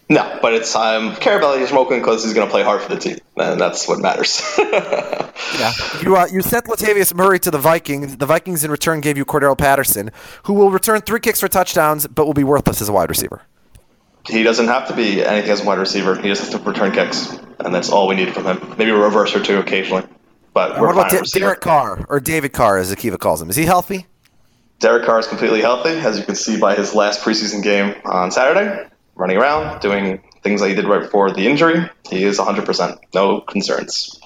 No, 0.09 0.39
but 0.41 0.53
it's 0.53 0.73
um, 0.73 1.15
Carabelli 1.15 1.59
is 1.59 1.69
smoking 1.69 1.99
because 1.99 2.23
he's 2.23 2.33
going 2.33 2.47
to 2.47 2.51
play 2.51 2.63
hard 2.63 2.81
for 2.81 2.87
the 2.89 2.99
team, 2.99 3.17
and 3.35 3.59
that's 3.59 3.87
what 3.87 3.99
matters. 3.99 4.41
Yeah. 5.59 5.71
You 6.01 6.15
uh, 6.17 6.27
you 6.31 6.41
sent 6.41 6.65
Latavius 6.65 7.13
Murray 7.13 7.39
to 7.39 7.49
the 7.49 7.57
Vikings. 7.57 8.17
The 8.17 8.25
Vikings 8.25 8.63
in 8.63 8.69
return 8.71 9.01
gave 9.01 9.17
you 9.17 9.23
Cordarrelle 9.23 9.57
Patterson, 9.57 10.11
who 10.43 10.53
will 10.53 10.71
return 10.71 11.01
three 11.01 11.19
kicks 11.19 11.39
for 11.39 11.47
touchdowns, 11.47 12.05
but 12.05 12.25
will 12.25 12.33
be 12.33 12.43
worthless 12.43 12.81
as 12.81 12.89
a 12.89 12.93
wide 12.93 13.09
receiver. 13.09 13.41
he 14.27 14.43
doesn't 14.43 14.67
have 14.67 14.87
to 14.89 14.95
be 14.95 15.23
anything 15.23 15.49
as 15.51 15.61
a 15.61 15.65
wide 15.65 15.79
receiver. 15.79 16.15
He 16.15 16.27
just 16.27 16.41
has 16.41 16.49
to 16.51 16.57
return 16.59 16.91
kicks, 16.91 17.31
and 17.59 17.73
that's 17.73 17.89
all 17.89 18.07
we 18.07 18.15
need 18.15 18.33
from 18.33 18.45
him. 18.45 18.75
Maybe 18.77 18.91
a 18.91 18.95
reverse 18.97 19.35
or 19.35 19.41
two 19.41 19.57
occasionally. 19.59 20.03
But 20.53 20.79
we're 20.79 20.87
what 20.87 20.93
about 20.93 21.01
fine 21.03 21.11
De- 21.11 21.15
at 21.17 21.21
receiver. 21.21 21.45
Derek 21.45 21.61
Carr 21.61 22.05
or 22.09 22.19
David 22.19 22.51
Carr, 22.53 22.77
as 22.77 22.93
Akiva 22.93 23.17
calls 23.17 23.41
him? 23.41 23.49
Is 23.49 23.55
he 23.55 23.63
healthy? 23.63 24.05
Derek 24.79 25.05
Carr 25.05 25.19
is 25.19 25.27
completely 25.27 25.61
healthy, 25.61 25.91
as 25.91 26.19
you 26.19 26.25
can 26.25 26.35
see 26.35 26.59
by 26.59 26.75
his 26.75 26.93
last 26.93 27.21
preseason 27.21 27.63
game 27.63 27.95
on 28.05 28.31
Saturday, 28.31 28.87
running 29.17 29.37
around, 29.37 29.81
doing 29.81 30.21
things 30.43 30.61
that 30.61 30.69
he 30.69 30.75
did 30.75 30.85
right 30.85 31.01
before 31.01 31.31
the 31.31 31.47
injury. 31.47 31.89
He 32.09 32.23
is 32.23 32.37
100%. 32.39 32.97
No 33.13 33.41
concerns. 33.41 34.19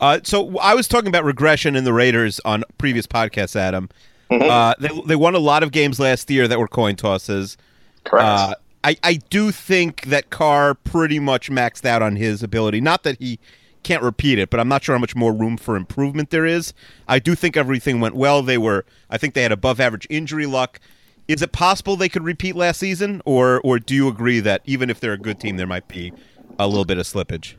Uh, 0.00 0.20
so 0.22 0.58
I 0.58 0.74
was 0.74 0.86
talking 0.86 1.08
about 1.08 1.24
regression 1.24 1.76
in 1.76 1.84
the 1.84 1.92
Raiders 1.92 2.40
on 2.44 2.64
previous 2.76 3.06
podcasts, 3.06 3.56
Adam. 3.56 3.88
Mm-hmm. 4.30 4.50
Uh, 4.50 4.74
they 4.78 5.02
they 5.06 5.16
won 5.16 5.34
a 5.34 5.38
lot 5.38 5.62
of 5.62 5.70
games 5.70 6.00
last 6.00 6.30
year 6.30 6.48
that 6.48 6.58
were 6.58 6.68
coin 6.68 6.96
tosses. 6.96 7.56
Correct. 8.04 8.26
Uh, 8.26 8.54
I 8.82 8.96
I 9.02 9.14
do 9.30 9.50
think 9.50 10.02
that 10.02 10.30
Carr 10.30 10.74
pretty 10.74 11.18
much 11.18 11.50
maxed 11.50 11.86
out 11.86 12.02
on 12.02 12.16
his 12.16 12.42
ability. 12.42 12.80
Not 12.80 13.02
that 13.04 13.18
he 13.18 13.38
can't 13.82 14.02
repeat 14.02 14.38
it, 14.38 14.50
but 14.50 14.60
I'm 14.60 14.68
not 14.68 14.82
sure 14.82 14.94
how 14.94 14.98
much 14.98 15.14
more 15.14 15.32
room 15.32 15.56
for 15.56 15.76
improvement 15.76 16.30
there 16.30 16.46
is. 16.46 16.74
I 17.06 17.18
do 17.18 17.34
think 17.34 17.56
everything 17.56 18.00
went 18.00 18.14
well. 18.14 18.42
They 18.42 18.58
were 18.58 18.84
I 19.08 19.18
think 19.18 19.34
they 19.34 19.42
had 19.42 19.52
above 19.52 19.78
average 19.78 20.06
injury 20.10 20.46
luck. 20.46 20.80
Is 21.26 21.40
it 21.40 21.52
possible 21.52 21.96
they 21.96 22.08
could 22.08 22.24
repeat 22.24 22.54
last 22.54 22.78
season, 22.78 23.22
or 23.24 23.60
or 23.64 23.78
do 23.78 23.94
you 23.94 24.08
agree 24.08 24.40
that 24.40 24.60
even 24.64 24.90
if 24.90 25.00
they're 25.00 25.14
a 25.14 25.18
good 25.18 25.40
team, 25.40 25.56
there 25.56 25.66
might 25.66 25.88
be 25.88 26.12
a 26.58 26.66
little 26.66 26.84
bit 26.84 26.98
of 26.98 27.06
slippage? 27.06 27.54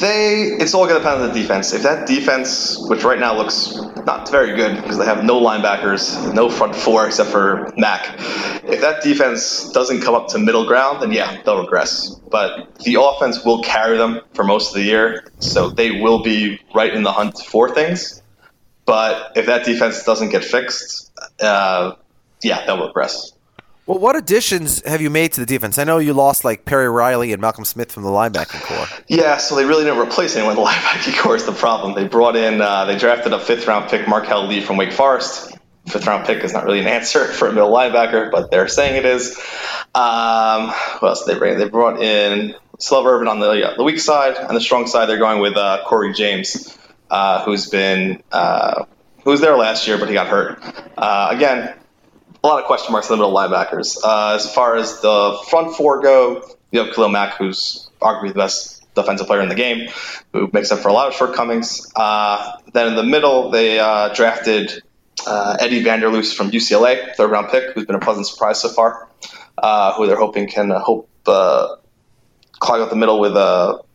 They, 0.00 0.56
it's 0.58 0.74
all 0.74 0.86
going 0.86 1.00
to 1.00 1.04
depend 1.04 1.22
on 1.22 1.28
the 1.28 1.34
defense. 1.34 1.72
If 1.72 1.82
that 1.82 2.06
defense, 2.06 2.76
which 2.88 3.04
right 3.04 3.18
now 3.18 3.34
looks 3.34 3.74
not 4.04 4.30
very 4.30 4.54
good 4.54 4.76
because 4.76 4.98
they 4.98 5.04
have 5.06 5.24
no 5.24 5.40
linebackers, 5.40 6.34
no 6.34 6.50
front 6.50 6.74
four 6.74 7.06
except 7.06 7.30
for 7.30 7.72
Mac, 7.76 8.18
if 8.64 8.80
that 8.80 9.02
defense 9.02 9.70
doesn't 9.72 10.02
come 10.02 10.14
up 10.14 10.28
to 10.28 10.38
middle 10.38 10.66
ground, 10.66 11.02
then 11.02 11.12
yeah, 11.12 11.40
they'll 11.42 11.62
regress. 11.62 12.14
But 12.30 12.78
the 12.80 13.00
offense 13.00 13.44
will 13.44 13.62
carry 13.62 13.96
them 13.96 14.20
for 14.34 14.44
most 14.44 14.68
of 14.68 14.74
the 14.74 14.82
year, 14.82 15.24
so 15.38 15.70
they 15.70 15.90
will 15.90 16.22
be 16.22 16.60
right 16.74 16.92
in 16.92 17.02
the 17.02 17.12
hunt 17.12 17.38
for 17.38 17.74
things. 17.74 18.22
But 18.84 19.36
if 19.36 19.46
that 19.46 19.64
defense 19.64 20.04
doesn't 20.04 20.30
get 20.30 20.44
fixed, 20.44 21.12
uh, 21.40 21.92
yeah, 22.42 22.64
they'll 22.66 22.86
regress. 22.86 23.32
Well, 23.88 23.98
what 23.98 24.16
additions 24.16 24.86
have 24.86 25.00
you 25.00 25.08
made 25.08 25.32
to 25.32 25.40
the 25.40 25.46
defense? 25.46 25.78
I 25.78 25.84
know 25.84 25.96
you 25.96 26.12
lost 26.12 26.44
like 26.44 26.66
Perry 26.66 26.90
Riley 26.90 27.32
and 27.32 27.40
Malcolm 27.40 27.64
Smith 27.64 27.90
from 27.90 28.02
the 28.02 28.10
linebacking 28.10 28.60
core. 28.60 28.86
Yeah, 29.08 29.38
so 29.38 29.56
they 29.56 29.64
really 29.64 29.84
didn't 29.84 29.98
replace 29.98 30.36
anyone. 30.36 30.56
The 30.56 30.62
linebacking 30.66 31.18
core 31.18 31.36
is 31.36 31.46
the 31.46 31.52
problem. 31.52 31.94
They 31.94 32.06
brought 32.06 32.36
in, 32.36 32.60
uh, 32.60 32.84
they 32.84 32.98
drafted 32.98 33.32
a 33.32 33.40
fifth 33.40 33.66
round 33.66 33.88
pick, 33.88 34.06
Marquel 34.06 34.46
Lee 34.46 34.60
from 34.60 34.76
Wake 34.76 34.92
Forest. 34.92 35.56
Fifth 35.86 36.06
round 36.06 36.26
pick 36.26 36.44
is 36.44 36.52
not 36.52 36.64
really 36.64 36.80
an 36.80 36.86
answer 36.86 37.24
for 37.32 37.48
a 37.48 37.52
middle 37.52 37.72
linebacker, 37.72 38.30
but 38.30 38.50
they're 38.50 38.68
saying 38.68 38.96
it 38.96 39.06
is. 39.06 39.38
Um, 39.94 40.68
what 40.98 41.08
else 41.08 41.24
did 41.24 41.34
they 41.34 41.38
bring? 41.38 41.58
They 41.58 41.66
brought 41.66 42.02
in 42.02 42.54
Slove 42.78 43.06
Urban 43.06 43.26
on 43.26 43.40
the, 43.40 43.52
yeah, 43.52 43.72
the 43.74 43.84
weak 43.84 44.00
side. 44.00 44.36
On 44.36 44.54
the 44.54 44.60
strong 44.60 44.86
side, 44.86 45.06
they're 45.06 45.16
going 45.16 45.40
with 45.40 45.56
uh, 45.56 45.82
Cory 45.86 46.12
James, 46.12 46.76
uh, 47.10 47.42
who's 47.42 47.70
been 47.70 48.22
uh, 48.30 48.84
who 49.24 49.30
was 49.30 49.40
there 49.40 49.56
last 49.56 49.88
year, 49.88 49.96
but 49.96 50.08
he 50.08 50.14
got 50.14 50.26
hurt. 50.26 50.62
Uh, 50.96 51.28
again, 51.30 51.74
a 52.48 52.50
lot 52.50 52.60
of 52.60 52.66
question 52.66 52.92
marks 52.92 53.10
in 53.10 53.12
the 53.12 53.16
middle 53.18 53.34
linebackers. 53.34 53.98
Uh, 54.02 54.34
as 54.34 54.52
far 54.54 54.76
as 54.76 55.02
the 55.02 55.38
front 55.50 55.76
four 55.76 56.00
go, 56.00 56.42
you 56.70 56.80
have 56.80 56.94
Khalil 56.94 57.10
Mack, 57.10 57.36
who's 57.36 57.90
arguably 58.00 58.28
the 58.28 58.34
best 58.34 58.86
defensive 58.94 59.26
player 59.26 59.42
in 59.42 59.50
the 59.50 59.54
game, 59.54 59.90
who 60.32 60.48
makes 60.54 60.72
up 60.72 60.78
for 60.78 60.88
a 60.88 60.92
lot 60.94 61.08
of 61.08 61.14
shortcomings. 61.14 61.92
Uh, 61.94 62.56
then 62.72 62.88
in 62.88 62.96
the 62.96 63.02
middle, 63.02 63.50
they 63.50 63.78
uh, 63.78 64.14
drafted 64.14 64.82
uh, 65.26 65.58
Eddie 65.60 65.84
Vanderdoes 65.84 66.34
from 66.34 66.50
UCLA, 66.50 67.14
third 67.16 67.30
round 67.30 67.50
pick, 67.50 67.74
who's 67.74 67.84
been 67.84 67.96
a 67.96 68.00
pleasant 68.00 68.26
surprise 68.26 68.62
so 68.62 68.70
far, 68.70 69.08
uh, 69.58 69.92
who 69.92 70.06
they're 70.06 70.16
hoping 70.16 70.48
can 70.48 70.72
uh, 70.72 70.78
hope 70.78 71.08
clog 71.24 72.80
up 72.80 72.88
the 72.88 72.96
middle 72.96 73.20
with 73.20 73.34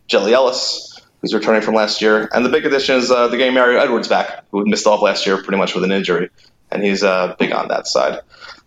Jelly 0.07 0.31
Ellis, 0.31 1.01
who's 1.22 1.33
returning 1.33 1.63
from 1.63 1.74
last 1.74 2.03
year. 2.03 2.29
And 2.31 2.45
the 2.45 2.50
big 2.50 2.67
addition 2.67 2.98
is 2.98 3.10
the 3.10 3.36
game 3.36 3.55
Mario 3.55 3.79
Edwards 3.79 4.07
back, 4.07 4.43
who 4.51 4.63
missed 4.67 4.86
off 4.86 5.01
last 5.01 5.25
year 5.25 5.38
pretty 5.38 5.57
much 5.57 5.74
with 5.74 5.83
an 5.83 5.91
injury 5.91 6.29
and 6.74 6.84
he's 6.84 7.03
uh, 7.03 7.36
big 7.39 7.51
on 7.51 7.70
that 7.70 7.88
side. 7.88 8.20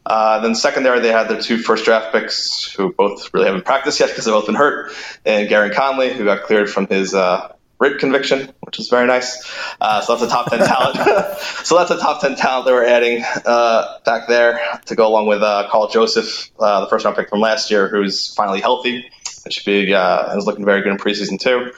Uh, 0.07 0.41
then 0.41 0.55
secondary, 0.55 1.01
they 1.01 1.11
had 1.11 1.29
their 1.29 1.41
two 1.41 1.59
first 1.59 1.85
draft 1.85 2.13
picks, 2.13 2.73
who 2.73 2.93
both 2.93 3.35
really 3.35 3.47
haven't 3.47 3.65
practiced 3.65 3.99
yet 3.99 4.09
because 4.09 4.25
they've 4.25 4.33
both 4.33 4.47
been 4.47 4.55
hurt, 4.55 4.93
and 5.25 5.49
Gareon 5.49 5.75
Conley, 5.75 6.13
who 6.13 6.25
got 6.25 6.45
cleared 6.45 6.71
from 6.71 6.87
his 6.87 7.13
uh, 7.13 7.53
rape 7.81 7.99
conviction, 7.99 8.53
which 8.61 8.79
is 8.79 8.89
very 8.89 9.07
nice. 9.09 9.51
Uh, 9.81 10.01
so 10.01 10.15
that's 10.15 10.31
a 10.31 10.33
top 10.33 10.49
ten 10.49 10.61
talent. 10.61 10.97
so 11.65 11.77
that's 11.77 11.91
a 11.91 11.99
top 11.99 12.21
ten 12.21 12.37
talent 12.37 12.67
that 12.67 12.73
we're 12.73 12.87
adding 12.87 13.25
uh, 13.45 13.99
back 14.05 14.29
there 14.29 14.61
to 14.87 14.95
go 14.95 15.09
along 15.09 15.27
with 15.27 15.43
uh, 15.43 15.67
Karl 15.71 15.89
Joseph, 15.89 16.51
uh, 16.61 16.83
the 16.83 16.87
first 16.87 17.05
round 17.05 17.17
pick 17.17 17.29
from 17.29 17.41
last 17.41 17.73
year, 17.73 17.89
who's 17.89 18.33
finally 18.35 18.61
healthy. 18.61 19.05
It 19.45 19.53
should 19.53 19.65
be 19.65 19.93
uh, 19.93 20.37
is 20.37 20.47
looking 20.47 20.65
very 20.65 20.83
good 20.83 20.93
in 20.93 20.99
preseason 20.99 21.41
too. 21.41 21.73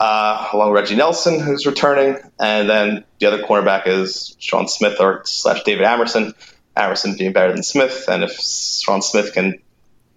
Uh, 0.00 0.48
along 0.52 0.72
with 0.72 0.80
Reggie 0.80 0.96
Nelson, 0.96 1.38
who's 1.38 1.66
returning, 1.66 2.16
and 2.40 2.68
then 2.68 3.04
the 3.20 3.26
other 3.26 3.42
cornerback 3.42 3.86
is 3.86 4.34
Sean 4.38 4.66
Smith 4.66 5.00
or 5.00 5.22
slash 5.24 5.62
David 5.62 5.84
Amerson. 5.84 6.34
Amerson 6.76 7.16
being 7.16 7.32
better 7.32 7.52
than 7.52 7.62
Smith, 7.62 8.06
and 8.08 8.24
if 8.24 8.32
Sean 8.32 9.02
Smith 9.02 9.34
can 9.34 9.60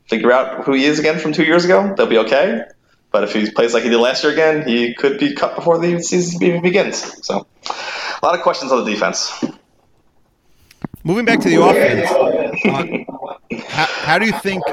figure 0.08 0.32
out 0.32 0.64
who 0.64 0.74
he 0.74 0.86
is 0.86 1.00
again 1.00 1.20
from 1.20 1.34
two 1.34 1.44
years 1.44 1.66
ago, 1.66 1.94
they'll 1.96 2.08
be 2.08 2.18
okay. 2.20 2.62
But 3.12 3.24
if 3.24 3.34
he 3.34 3.50
plays 3.50 3.74
like 3.74 3.84
he 3.84 3.90
did 3.90 4.00
last 4.00 4.24
year 4.24 4.34
again, 4.34 4.68
he 4.68 4.94
could 4.94 5.20
be 5.20 5.34
cut 5.36 5.56
before 5.56 5.78
the 5.78 6.02
season 6.02 6.44
even 6.44 6.62
begins. 6.62 7.26
So, 7.26 7.48
a 7.66 8.26
lot 8.26 8.36
of 8.36 8.42
questions 8.42 8.72
on 8.72 8.84
the 8.84 8.92
defense. 8.92 9.44
Moving 11.04 11.26
back 11.26 11.40
to 11.42 11.50
the 11.50 11.62
offense, 11.62 12.12
uh, 12.12 13.58
how, 13.70 13.86
how, 13.86 14.20
do 14.20 14.26
you 14.26 14.34
think 14.40 14.64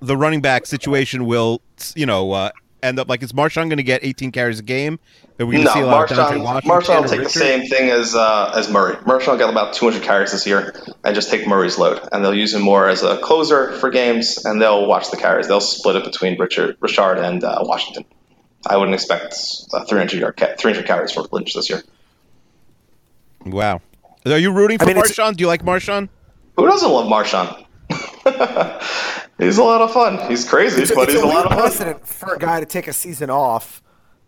the 0.00 0.16
running 0.16 0.40
back 0.40 0.66
situation 0.66 1.24
will, 1.24 1.62
you 1.94 2.04
know, 2.04 2.32
uh, 2.32 2.50
end 2.86 2.98
up 2.98 3.08
like 3.08 3.22
is 3.22 3.32
Marshawn 3.32 3.68
going 3.68 3.76
to 3.76 3.82
get 3.82 4.04
18 4.04 4.32
carries 4.32 4.58
a 4.58 4.62
game? 4.62 4.98
Are 5.38 5.46
we 5.46 5.56
going 5.56 5.66
to 5.66 5.68
no, 5.68 5.74
see 5.74 5.80
a 5.80 5.86
lot 5.86 6.08
Marshawn, 6.08 6.58
of 6.58 6.64
Marshawn 6.64 7.02
will 7.02 7.08
take 7.08 7.18
Richard? 7.20 7.24
the 7.24 7.30
same 7.30 7.66
thing 7.66 7.90
as 7.90 8.14
uh, 8.14 8.52
as 8.54 8.70
Murray. 8.70 8.96
Marshawn 8.96 9.38
got 9.38 9.50
about 9.50 9.74
200 9.74 10.02
carries 10.02 10.32
this 10.32 10.46
year, 10.46 10.74
and 11.04 11.14
just 11.14 11.30
take 11.30 11.46
Murray's 11.46 11.78
load, 11.78 12.08
and 12.10 12.24
they'll 12.24 12.34
use 12.34 12.54
him 12.54 12.62
more 12.62 12.88
as 12.88 13.02
a 13.02 13.18
closer 13.18 13.72
for 13.72 13.90
games, 13.90 14.44
and 14.44 14.60
they'll 14.60 14.86
watch 14.86 15.10
the 15.10 15.16
carries. 15.16 15.48
They'll 15.48 15.60
split 15.60 15.96
it 15.96 16.04
between 16.04 16.38
Richard, 16.38 16.76
Richard, 16.80 17.18
and 17.18 17.44
uh, 17.44 17.58
Washington. 17.62 18.04
I 18.66 18.76
wouldn't 18.76 18.94
expect 18.94 19.34
300 19.88 20.12
yard 20.18 20.36
300 20.58 20.86
carries 20.86 21.12
for 21.12 21.22
Lynch 21.30 21.54
this 21.54 21.68
year. 21.68 21.82
Wow. 23.44 23.80
Are 24.24 24.38
you 24.38 24.52
rooting 24.52 24.78
for 24.78 24.84
I 24.84 24.94
mean, 24.94 24.96
Marshawn? 24.96 25.36
Do 25.36 25.42
you 25.42 25.48
like 25.48 25.62
Marshawn? 25.62 26.08
Who 26.56 26.66
doesn't 26.66 26.90
love 26.90 27.06
Marshawn? 27.06 27.64
he's 29.38 29.58
a 29.58 29.64
lot 29.64 29.80
of 29.80 29.92
fun. 29.92 30.28
He's 30.28 30.48
crazy, 30.48 30.82
it's, 30.82 30.94
but 30.94 31.04
it's 31.04 31.14
he's 31.14 31.22
a, 31.22 31.26
a 31.26 31.28
lot 31.28 31.46
of 31.46 31.52
precedent 31.52 32.06
for 32.06 32.34
a 32.34 32.38
guy 32.38 32.60
to 32.60 32.66
take 32.66 32.88
a 32.88 32.92
season 32.92 33.30
off. 33.30 33.82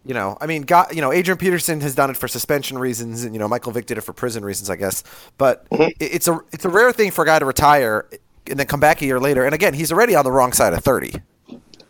You 0.05 0.15
know, 0.15 0.39
I 0.41 0.47
mean, 0.47 0.63
got 0.63 0.95
you 0.95 1.01
know, 1.01 1.13
Adrian 1.13 1.39
Peterson 1.39 1.81
has 1.81 1.95
done 1.95 2.11
it 2.11 2.17
for 2.17 2.29
suspension 2.29 2.79
reasons, 2.79 3.25
and 3.25 3.35
you 3.35 3.39
know, 3.39 3.49
Michael 3.49 3.73
Vick 3.73 3.87
did 3.87 3.99
it 3.99 4.03
for 4.03 4.13
prison 4.13 4.45
reasons, 4.45 4.71
I 4.71 4.77
guess. 4.77 5.03
But 5.37 5.69
mm-hmm. 5.71 5.91
it's 6.01 6.29
a 6.29 6.41
it's 6.53 6.65
a 6.65 6.69
rare 6.69 6.93
thing 6.93 7.11
for 7.11 7.25
a 7.25 7.27
guy 7.27 7.39
to 7.39 7.45
retire 7.45 8.09
and 8.47 8.59
then 8.59 8.67
come 8.67 8.81
back 8.81 9.03
a 9.03 9.05
year 9.05 9.21
later. 9.21 9.45
And 9.45 9.55
again, 9.55 9.75
he's 9.75 9.93
already 9.93 10.15
on 10.15 10.25
the 10.25 10.33
wrong 10.33 10.53
side 10.53 10.73
of 10.73 10.83
thirty. 10.83 11.13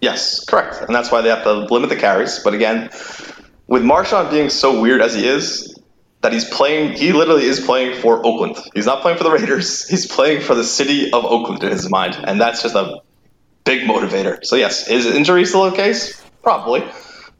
Yes, 0.00 0.44
correct, 0.44 0.80
and 0.82 0.94
that's 0.94 1.10
why 1.10 1.20
they 1.20 1.28
have 1.28 1.44
to 1.44 1.52
limit 1.52 1.90
the 1.90 1.96
carries. 1.96 2.38
But 2.40 2.54
again, 2.54 2.90
with 3.66 3.82
Marshawn 3.82 4.30
being 4.30 4.48
so 4.48 4.80
weird 4.80 5.00
as 5.00 5.14
he 5.14 5.26
is, 5.26 5.78
that 6.22 6.32
he's 6.32 6.44
playing. 6.44 6.92
He 6.92 7.12
literally 7.12 7.44
is 7.44 7.60
playing 7.60 8.00
for 8.00 8.24
Oakland. 8.26 8.56
He's 8.74 8.86
not 8.86 9.02
playing 9.02 9.18
for 9.18 9.24
the 9.24 9.30
Raiders. 9.30 9.88
He's 9.90 10.06
playing 10.06 10.42
for 10.42 10.54
the 10.54 10.64
city 10.64 11.12
of 11.12 11.24
Oakland 11.24 11.62
in 11.62 11.70
his 11.70 11.88
mind, 11.88 12.16
and 12.24 12.40
that's 12.40 12.62
just 12.62 12.74
a 12.74 13.00
big 13.68 13.86
motivator. 13.86 14.44
So 14.44 14.56
yes, 14.56 14.88
is 14.88 15.06
injury 15.06 15.44
still 15.44 15.66
a 15.66 15.76
case? 15.76 16.20
Probably, 16.42 16.82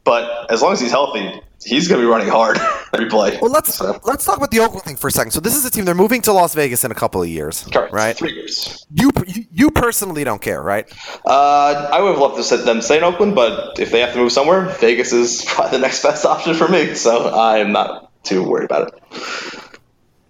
but 0.03 0.51
as 0.51 0.61
long 0.61 0.73
as 0.73 0.79
he's 0.79 0.91
healthy, 0.91 1.41
he's 1.63 1.87
going 1.87 1.99
to 1.99 2.05
be 2.05 2.09
running 2.09 2.27
hard 2.27 2.57
every 2.93 3.09
play. 3.09 3.39
Well, 3.41 3.51
let's 3.51 3.73
so. 3.73 3.99
let's 4.03 4.25
talk 4.25 4.37
about 4.37 4.51
the 4.51 4.59
Oakland 4.59 4.83
thing 4.83 4.95
for 4.95 5.07
a 5.07 5.11
second. 5.11 5.31
So 5.31 5.39
this 5.39 5.55
is 5.55 5.65
a 5.65 5.71
team 5.71 5.85
they're 5.85 5.95
moving 5.95 6.21
to 6.23 6.31
Las 6.33 6.53
Vegas 6.53 6.83
in 6.83 6.91
a 6.91 6.95
couple 6.95 7.21
of 7.21 7.27
years, 7.27 7.63
Correct. 7.63 7.91
right? 7.91 8.15
Three 8.15 8.33
years. 8.33 8.85
You 8.93 9.09
you 9.51 9.71
personally 9.71 10.23
don't 10.23 10.41
care, 10.41 10.61
right? 10.61 10.85
Uh, 11.25 11.89
I 11.91 11.99
would 11.99 12.11
have 12.11 12.19
loved 12.19 12.37
to 12.37 12.43
set 12.43 12.63
them 12.63 12.81
stay 12.81 12.97
in 12.97 13.03
Oakland, 13.03 13.33
but 13.33 13.79
if 13.79 13.91
they 13.91 14.01
have 14.01 14.13
to 14.13 14.19
move 14.19 14.31
somewhere, 14.31 14.65
Vegas 14.79 15.11
is 15.11 15.43
probably 15.47 15.77
the 15.77 15.81
next 15.81 16.03
best 16.03 16.25
option 16.25 16.53
for 16.53 16.67
me. 16.67 16.93
So 16.93 17.27
I 17.29 17.57
am 17.57 17.71
not 17.71 18.11
too 18.23 18.47
worried 18.47 18.65
about 18.65 18.93
it. 18.93 19.63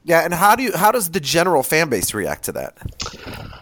Yeah, 0.05 0.21
and 0.21 0.33
how 0.33 0.55
do 0.55 0.63
you 0.63 0.71
how 0.75 0.91
does 0.91 1.11
the 1.11 1.19
general 1.19 1.61
fan 1.61 1.89
base 1.89 2.13
react 2.13 2.45
to 2.45 2.53
that? 2.53 3.58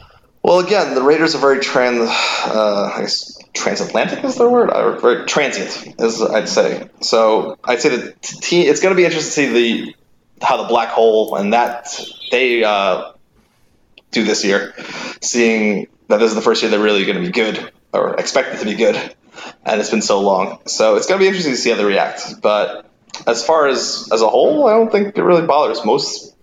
Well, 0.47 0.59
again, 0.59 0.95
the 0.95 1.01
Raiders 1.01 1.35
are 1.35 1.39
very 1.39 1.59
trans, 1.59 2.07
uh, 2.07 2.93
I 2.95 3.01
guess 3.01 3.37
transatlantic 3.53 4.23
is 4.23 4.37
their 4.37 4.47
word, 4.47 4.71
or 4.71 4.97
very 4.97 5.25
transient, 5.25 5.99
as 5.99 6.21
I'd 6.21 6.47
say. 6.47 6.89
So 7.01 7.59
I'd 7.65 7.81
say 7.81 7.97
that 7.97 8.15
it's 8.49 8.79
going 8.79 8.93
to 8.93 8.95
be 8.95 9.03
interesting 9.03 9.49
to 9.49 9.53
see 9.53 9.81
the 9.83 9.95
how 10.41 10.61
the 10.61 10.69
black 10.69 10.87
hole 10.87 11.35
and 11.35 11.51
that 11.51 11.89
they 12.31 12.63
uh, 12.63 13.11
do 14.11 14.23
this 14.23 14.45
year, 14.45 14.73
seeing 15.21 15.87
that 16.07 16.19
this 16.19 16.29
is 16.29 16.35
the 16.35 16.41
first 16.41 16.61
year 16.61 16.71
they're 16.71 16.79
really 16.79 17.03
going 17.03 17.17
to 17.17 17.25
be 17.25 17.33
good 17.33 17.69
or 17.91 18.15
expected 18.15 18.59
to 18.59 18.65
be 18.65 18.75
good, 18.75 18.95
and 19.65 19.81
it's 19.81 19.89
been 19.89 20.01
so 20.01 20.21
long. 20.21 20.59
So 20.65 20.95
it's 20.95 21.07
going 21.07 21.19
to 21.19 21.23
be 21.23 21.27
interesting 21.27 21.55
to 21.55 21.57
see 21.57 21.71
how 21.71 21.75
they 21.75 21.83
react. 21.83 22.41
But 22.41 22.89
as 23.27 23.45
far 23.45 23.67
as 23.67 24.07
as 24.13 24.21
a 24.21 24.29
whole, 24.29 24.65
I 24.65 24.75
don't 24.75 24.93
think 24.93 25.17
it 25.17 25.23
really 25.23 25.45
bothers 25.45 25.83
most 25.83 26.33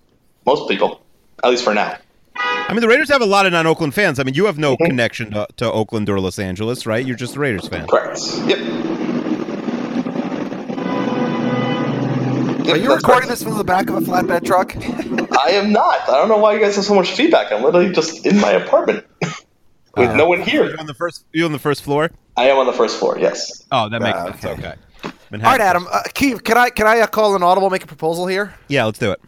most 0.44 0.68
people, 0.68 1.00
at 1.42 1.49
least 1.49 1.64
for 1.64 1.73
now. 1.73 1.96
I 2.66 2.73
mean, 2.73 2.80
the 2.80 2.88
Raiders 2.88 3.11
have 3.11 3.21
a 3.21 3.26
lot 3.26 3.44
of 3.44 3.52
non-Oakland 3.52 3.94
fans. 3.94 4.18
I 4.18 4.23
mean, 4.23 4.35
you 4.35 4.47
have 4.47 4.56
no 4.56 4.75
mm-hmm. 4.75 4.87
connection 4.87 5.33
to, 5.33 5.47
to, 5.59 5.71
Oakland 5.71 6.09
or 6.09 6.18
Los 6.18 6.38
Angeles, 6.38 6.87
right? 6.87 7.04
You're 7.04 7.16
just 7.16 7.37
a 7.37 7.38
Raiders 7.38 7.68
fan. 7.68 7.87
Correct. 7.87 8.21
Yep. 8.47 8.59
Are 12.66 12.78
you 12.78 12.94
recording 12.94 13.28
this 13.28 13.42
from 13.42 13.59
the 13.59 13.64
back 13.64 13.90
of 13.90 13.97
a 13.97 14.00
flatbed 14.00 14.47
truck? 14.47 14.75
I 15.44 15.50
am 15.50 15.73
not. 15.73 16.09
I 16.09 16.16
don't 16.16 16.28
know 16.28 16.38
why 16.38 16.54
you 16.54 16.61
guys 16.61 16.76
have 16.76 16.87
so 16.87 16.94
much 16.94 17.12
feedback. 17.12 17.52
I'm 17.52 17.62
literally 17.62 17.92
just 17.92 18.25
in 18.25 18.40
my 18.40 18.52
apartment 18.52 19.04
with 19.21 20.09
uh, 20.09 20.16
no 20.16 20.26
one 20.26 20.40
here. 20.40 20.71
You 20.71 20.76
on 20.78 20.87
the 20.87 20.94
first? 20.94 21.26
You 21.33 21.44
on 21.44 21.52
the 21.52 21.59
first 21.59 21.83
floor? 21.83 22.11
I 22.38 22.49
am 22.49 22.56
on 22.56 22.64
the 22.64 22.73
first 22.73 22.99
floor. 22.99 23.18
Yes. 23.18 23.66
Oh, 23.71 23.90
that 23.90 24.00
makes 24.00 24.16
uh, 24.16 24.33
sense. 24.38 24.44
Okay. 24.59 24.75
okay. 25.04 25.14
All 25.33 25.38
right, 25.38 25.61
Adam. 25.61 25.87
Uh, 25.92 26.02
Keith, 26.14 26.42
can 26.42 26.56
I 26.56 26.71
can 26.71 26.87
I 26.87 27.00
uh, 27.00 27.06
call 27.06 27.37
an 27.37 27.42
audible, 27.42 27.68
make 27.68 27.85
a 27.85 27.87
proposal 27.87 28.26
here? 28.26 28.54
Yeah, 28.68 28.87
let's 28.87 28.99
do 28.99 29.12
it. 29.12 29.21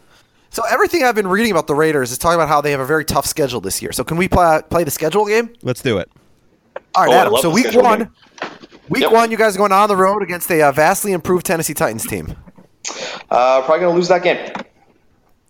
So 0.56 0.62
everything 0.70 1.04
I've 1.04 1.14
been 1.14 1.26
reading 1.26 1.52
about 1.52 1.66
the 1.66 1.75
Raiders 1.75 2.10
is 2.10 2.16
talking 2.16 2.36
about 2.36 2.48
how 2.48 2.62
they 2.62 2.70
have 2.70 2.80
a 2.80 2.86
very 2.86 3.04
tough 3.04 3.26
schedule 3.26 3.60
this 3.60 3.82
year. 3.82 3.92
So 3.92 4.02
can 4.02 4.16
we 4.16 4.26
play 4.26 4.62
play 4.70 4.84
the 4.84 4.90
schedule 4.90 5.26
game? 5.26 5.50
Let's 5.60 5.82
do 5.82 5.98
it. 5.98 6.10
All 6.94 7.04
right, 7.04 7.12
oh, 7.12 7.18
Adam. 7.18 7.36
So 7.42 7.50
week 7.50 7.75
one, 7.75 7.98
game. 7.98 8.10
week 8.88 9.02
yep. 9.02 9.12
one, 9.12 9.30
you 9.30 9.36
guys 9.36 9.54
are 9.54 9.58
going 9.58 9.72
on 9.72 9.86
the 9.86 9.96
road 9.96 10.22
against 10.22 10.50
a 10.50 10.62
uh, 10.62 10.72
vastly 10.72 11.12
improved 11.12 11.44
Tennessee 11.44 11.75
Titans 11.75 12.06
team. 12.06 12.34
Uh, 13.30 13.60
probably 13.66 13.80
gonna 13.80 13.90
lose 13.90 14.08
that 14.08 14.22
game. 14.22 14.50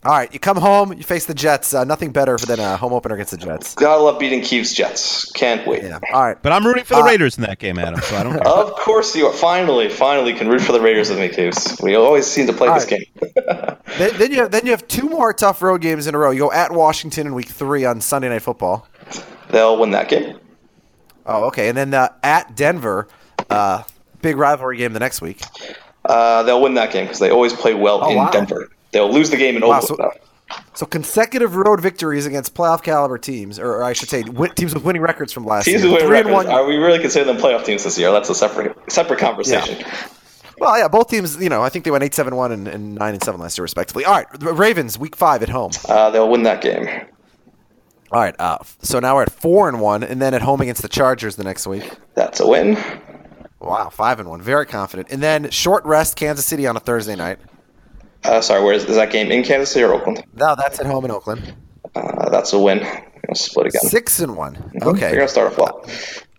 All 0.06 0.12
right, 0.12 0.32
you 0.32 0.38
come 0.38 0.56
home, 0.56 0.92
you 0.92 1.02
face 1.02 1.26
the 1.26 1.34
Jets. 1.34 1.75
Uh, 1.75 1.82
nothing 1.82 2.12
better 2.12 2.36
than 2.36 2.60
a 2.60 2.76
home 2.76 2.92
opener 2.92 3.14
against 3.16 3.32
the 3.32 3.36
Jets. 3.38 3.75
Gotta 3.75 4.00
love 4.00 4.20
beating 4.20 4.40
Keith's 4.40 4.72
Jets. 4.72 5.30
Can't 5.32 5.66
wait. 5.66 5.82
Yeah. 5.82 5.98
All 6.12 6.22
right. 6.22 6.40
But 6.40 6.52
I'm 6.52 6.64
rooting 6.64 6.84
for 6.84 6.94
the 6.94 7.00
Uh, 7.00 7.06
Raiders 7.06 7.36
in 7.36 7.42
that 7.42 7.58
game, 7.58 7.76
Adam. 7.78 8.00
So 8.00 8.16
I 8.16 8.22
don't 8.22 8.34
care. 8.34 8.46
Of 8.46 8.72
course 8.76 9.16
you 9.16 9.26
are. 9.26 9.32
Finally, 9.32 9.88
finally 9.88 10.32
can 10.32 10.48
root 10.48 10.60
for 10.62 10.70
the 10.72 10.80
Raiders 10.80 11.10
with 11.10 11.18
me, 11.18 11.28
Keiths. 11.28 11.80
We 11.82 11.96
always 11.96 12.25
seem 12.26 12.46
to 12.46 12.52
play 12.52 12.68
this 12.72 12.84
All 12.84 12.90
game. 12.90 13.76
Then, 13.98 14.10
then 14.18 14.30
you 14.30 14.38
have 14.38 14.50
then 14.50 14.64
you 14.66 14.72
have 14.72 14.86
two 14.88 15.08
more 15.08 15.32
tough 15.32 15.60
road 15.62 15.80
games 15.80 16.06
in 16.06 16.14
a 16.14 16.18
row. 16.18 16.30
You 16.30 16.40
go 16.40 16.52
at 16.52 16.70
Washington 16.72 17.26
in 17.28 17.34
Week 17.34 17.48
Three 17.48 17.84
on 17.84 18.00
Sunday 18.00 18.28
Night 18.28 18.42
Football. 18.42 18.86
They'll 19.50 19.78
win 19.78 19.90
that 19.92 20.08
game. 20.08 20.38
Oh, 21.25 21.44
okay. 21.46 21.68
And 21.68 21.76
then 21.76 21.94
uh, 21.94 22.10
at 22.22 22.54
Denver, 22.54 23.08
uh, 23.50 23.82
big 24.22 24.36
rivalry 24.36 24.76
game 24.76 24.92
the 24.92 25.00
next 25.00 25.20
week. 25.22 25.40
Uh, 26.04 26.42
they'll 26.44 26.60
win 26.62 26.75
that 26.75 26.92
game 26.92 27.06
because 27.06 27.18
they 27.18 27.30
always 27.30 27.52
play 27.52 27.75
well 27.75 28.00
Oh, 28.04 28.10
in 28.10 28.16
wow. 28.16 28.30
Denver. 28.30 28.68
They'll 28.96 29.12
lose 29.12 29.28
the 29.30 29.36
game 29.36 29.56
in 29.56 29.62
Wow, 29.66 29.80
Oakland. 29.82 30.12
so- 30.14 30.56
So 30.74 30.86
consecutive 30.86 31.54
road 31.56 31.80
victories 31.80 32.24
against 32.24 32.54
playoff 32.54 32.82
caliber 32.82 33.18
teams, 33.18 33.58
or 33.58 33.82
I 33.82 33.92
should 33.92 34.08
say, 34.08 34.22
win, 34.22 34.50
teams 34.52 34.72
with 34.74 34.84
winning 34.84 35.02
records 35.02 35.32
from 35.32 35.44
last 35.44 35.64
Teams 35.66 35.82
year. 35.82 35.92
with 35.92 36.02
winning 36.04 36.16
and 36.18 36.26
records. 36.28 36.46
one. 36.46 36.54
Are 36.54 36.64
we 36.66 36.76
really 36.76 36.98
considering 37.00 37.36
them 37.36 37.44
playoff 37.44 37.64
teams 37.64 37.84
this 37.84 37.98
year? 37.98 38.10
That's 38.12 38.30
a 38.30 38.34
separate 38.34 38.74
separate 38.90 39.18
conversation. 39.18 39.84
Well, 40.58 40.78
yeah, 40.78 40.88
both 40.88 41.08
teams. 41.08 41.36
You 41.36 41.48
know, 41.50 41.62
I 41.62 41.68
think 41.68 41.84
they 41.84 41.90
went 41.90 42.04
eight 42.04 42.14
seven 42.14 42.34
one 42.36 42.52
and, 42.52 42.68
and 42.68 42.94
nine 42.94 43.12
and 43.14 43.22
seven 43.22 43.40
last 43.40 43.58
year, 43.58 43.64
respectively. 43.64 44.04
All 44.06 44.14
right, 44.14 44.26
Ravens 44.40 44.98
week 44.98 45.14
five 45.16 45.42
at 45.42 45.48
home. 45.50 45.72
Uh, 45.88 46.08
they'll 46.10 46.28
win 46.30 46.44
that 46.44 46.62
game. 46.62 46.88
All 48.12 48.20
right, 48.20 48.34
uh, 48.38 48.58
so 48.82 49.00
now 49.00 49.16
we're 49.16 49.22
at 49.22 49.32
four 49.32 49.68
and 49.68 49.80
one, 49.80 50.04
and 50.04 50.22
then 50.22 50.32
at 50.32 50.42
home 50.42 50.60
against 50.60 50.80
the 50.80 50.88
Chargers 50.88 51.34
the 51.36 51.44
next 51.44 51.66
week. 51.66 51.90
That's 52.14 52.38
a 52.40 52.46
win. 52.46 52.78
Wow, 53.60 53.90
five 53.90 54.20
and 54.20 54.28
one, 54.30 54.40
very 54.40 54.64
confident. 54.64 55.08
And 55.10 55.20
then 55.20 55.50
short 55.50 55.84
rest, 55.84 56.14
Kansas 56.16 56.46
City 56.46 56.66
on 56.68 56.76
a 56.76 56.80
Thursday 56.80 57.16
night. 57.16 57.40
Uh, 58.26 58.40
sorry, 58.40 58.62
where 58.62 58.75
is, 58.75 58.85
is 58.85 58.97
that 58.97 59.11
game 59.11 59.30
in 59.30 59.42
Kansas 59.42 59.71
City 59.73 59.85
or 59.85 59.95
Oakland? 59.95 60.25
No, 60.35 60.54
that's 60.56 60.80
at 60.80 60.87
home 60.87 61.04
in 61.04 61.11
Oakland. 61.11 61.54
Uh, 61.95 62.28
that's 62.30 62.52
a 62.52 62.59
win. 62.59 62.87
Split 63.35 63.66
again. 63.68 63.83
Six 63.83 64.21
and 64.21 64.37
one. 64.37 64.71
They're 64.75 64.88
Okay. 64.90 65.09
You're 65.09 65.16
gonna 65.16 65.28
start 65.28 65.52
off 65.52 65.59
well. 65.59 65.85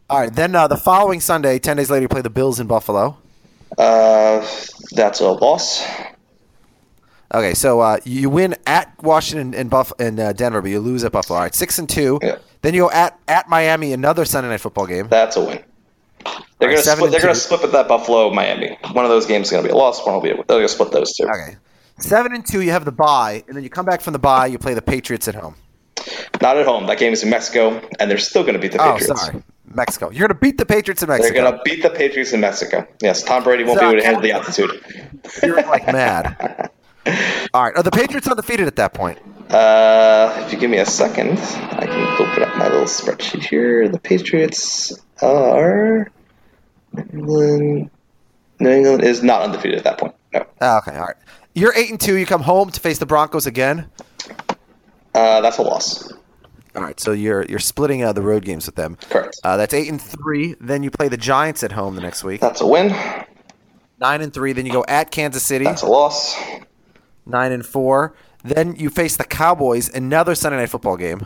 All 0.10 0.20
right, 0.20 0.34
then 0.34 0.56
uh, 0.56 0.68
the 0.68 0.78
following 0.78 1.20
Sunday, 1.20 1.60
ten 1.60 1.78
days 1.78 1.90
later, 1.90 2.04
you 2.04 2.08
play 2.08 2.22
the 2.22 2.30
Bills 2.30 2.60
in 2.60 2.68
Buffalo. 2.68 3.18
Uh, 3.78 4.48
that's 4.92 5.20
a 5.20 5.28
loss. 5.32 5.86
Okay, 7.34 7.54
so 7.54 7.82
uh, 7.82 7.98
you 8.06 8.30
win 8.30 8.56
at 8.66 8.94
Washington 9.04 9.54
and 9.54 9.70
Buff 9.70 9.92
and 10.00 10.18
uh, 10.18 10.32
Denver, 10.32 10.62
but 10.62 10.72
you 10.72 10.80
lose 10.80 11.04
at 11.04 11.12
Buffalo. 11.12 11.38
All 11.38 11.44
right, 11.44 11.54
six 11.54 11.78
and 11.78 11.90
two. 11.90 12.20
Yeah. 12.22 12.38
Then 12.62 12.74
you 12.74 12.84
go 12.84 12.92
at 12.92 13.20
at 13.28 13.50
Miami, 13.50 13.92
another 13.92 14.24
Sunday 14.24 14.50
night 14.50 14.62
football 14.62 14.88
game. 14.88 15.10
That's 15.10 15.36
a 15.36 15.44
win. 15.44 15.64
They're 16.60 16.70
Alright, 16.70 16.86
gonna 16.86 16.96
split. 16.98 17.12
They're 17.12 17.22
gonna 17.22 17.36
split 17.36 17.62
with 17.62 17.72
that 17.74 17.88
Buffalo 17.90 18.32
Miami. 18.34 18.78
One 18.94 19.04
of 19.04 19.12
those 19.12 19.26
games 19.26 19.48
is 19.48 19.52
gonna 19.52 19.64
be 19.64 19.70
a 19.70 19.76
loss. 19.76 20.04
One 20.06 20.16
will 20.16 20.22
be. 20.22 20.30
A, 20.32 20.36
they're 20.36 20.44
gonna 20.58 20.68
split 20.70 20.92
those 20.92 21.14
two. 21.14 21.26
Okay, 21.26 21.58
seven 22.00 22.34
and 22.34 22.46
two. 22.46 22.62
You 22.62 22.72
have 22.72 22.86
the 22.86 22.92
bye, 22.92 23.44
and 23.48 23.56
then 23.56 23.64
you 23.64 23.70
come 23.70 23.86
back 23.86 24.02
from 24.02 24.14
the 24.14 24.20
bye. 24.20 24.48
You 24.48 24.58
play 24.58 24.74
the 24.74 24.82
Patriots 24.82 25.28
at 25.28 25.36
home. 25.36 25.56
Not 26.42 26.58
at 26.58 26.66
home. 26.66 26.88
That 26.88 27.00
game 27.00 27.14
is 27.14 27.24
in 27.24 27.30
Mexico, 27.30 27.82
and 28.00 28.10
they're 28.10 28.18
still 28.18 28.44
gonna 28.44 28.60
beat 28.60 28.72
the 28.74 28.82
Oh, 28.82 28.94
Patriots. 28.94 29.22
sorry, 29.26 29.44
Mexico. 29.66 30.10
You're 30.12 30.28
gonna 30.28 30.40
beat 30.40 30.58
the 30.58 30.66
Patriots 30.66 31.02
in 31.04 31.10
Mexico. 31.10 31.34
They're 31.34 31.44
gonna 31.52 31.62
beat 31.66 31.82
the 31.82 31.90
Patriots 31.90 32.34
in 32.34 32.40
Mexico. 32.40 32.88
Yes, 33.02 33.24
Tom 33.24 33.44
Brady 33.44 33.64
won't 33.64 33.80
So, 33.80 33.86
be 33.86 33.92
able 33.92 34.00
to 34.02 34.06
handle 34.06 34.22
the 34.22 34.32
altitude. 34.32 34.72
You're 35.44 35.62
like 35.64 35.86
mad. 35.88 36.70
All 37.54 37.64
right, 37.64 37.76
are 37.76 37.84
the 37.84 37.92
Patriots 37.92 38.28
undefeated 38.28 38.68
at 38.68 38.76
that 38.76 38.94
point? 38.94 39.18
Uh, 39.50 40.44
if 40.46 40.52
you 40.52 40.60
give 40.60 40.70
me 40.70 40.78
a 40.78 40.86
second, 40.86 41.40
I 41.40 41.86
can 41.86 42.22
open 42.22 42.44
up 42.44 42.58
my 42.58 42.66
little 42.68 42.84
spreadsheet 42.86 43.44
here. 43.46 43.88
The 43.88 44.00
Patriots 44.00 44.94
are 45.22 46.12
New 46.94 47.04
England. 47.14 47.90
New 48.60 48.70
England 48.70 49.04
is 49.04 49.24
not 49.24 49.42
undefeated 49.44 49.78
at 49.80 49.84
that 49.86 49.98
point. 50.00 50.14
No, 50.34 50.46
Oh, 50.62 50.78
okay, 50.80 50.96
all 50.98 51.06
right. 51.06 51.16
You're 51.58 51.74
eight 51.76 51.90
and 51.90 52.00
two. 52.00 52.18
You 52.18 52.28
come 52.28 52.42
home 52.44 52.70
to 52.70 52.80
face 52.80 53.00
the 53.00 53.08
Broncos 53.08 53.48
again. 53.48 53.90
uh, 55.16 55.42
that's 55.42 55.58
a 55.58 55.64
loss. 55.64 56.14
All 56.76 56.84
right, 56.84 57.00
so 57.00 57.14
you're 57.14 57.44
you're 57.46 57.58
splitting 57.58 58.04
uh, 58.04 58.14
the 58.14 58.22
road 58.22 58.46
games 58.46 58.68
with 58.68 58.76
them. 58.76 58.96
Correct. 59.10 59.36
Uh, 59.44 59.58
that's 59.58 59.74
eight 59.74 59.90
and 59.90 60.00
three. 60.00 60.56
Then 60.62 60.84
you 60.84 60.92
play 60.92 61.08
the 61.08 61.18
Giants 61.18 61.64
at 61.64 61.72
home 61.72 61.96
the 61.96 62.02
next 62.02 62.24
week. 62.24 62.42
That's 62.42 62.62
a 62.62 62.68
win. 62.68 62.96
Nine 64.00 64.22
and 64.22 64.32
three. 64.32 64.54
Then 64.54 64.68
you 64.68 64.72
go 64.72 64.86
at 64.88 65.10
Kansas 65.10 65.42
City. 65.42 65.66
That's 65.66 65.82
a 65.82 65.88
loss. 65.88 66.36
Nine 67.26 67.52
and 67.52 67.66
four. 67.66 68.14
Then 68.44 68.76
you 68.76 68.92
face 68.92 69.18
the 69.18 69.24
Cowboys. 69.24 69.90
Another 69.90 70.36
Sunday 70.36 70.60
night 70.60 70.70
football 70.70 70.96
game. 70.98 71.26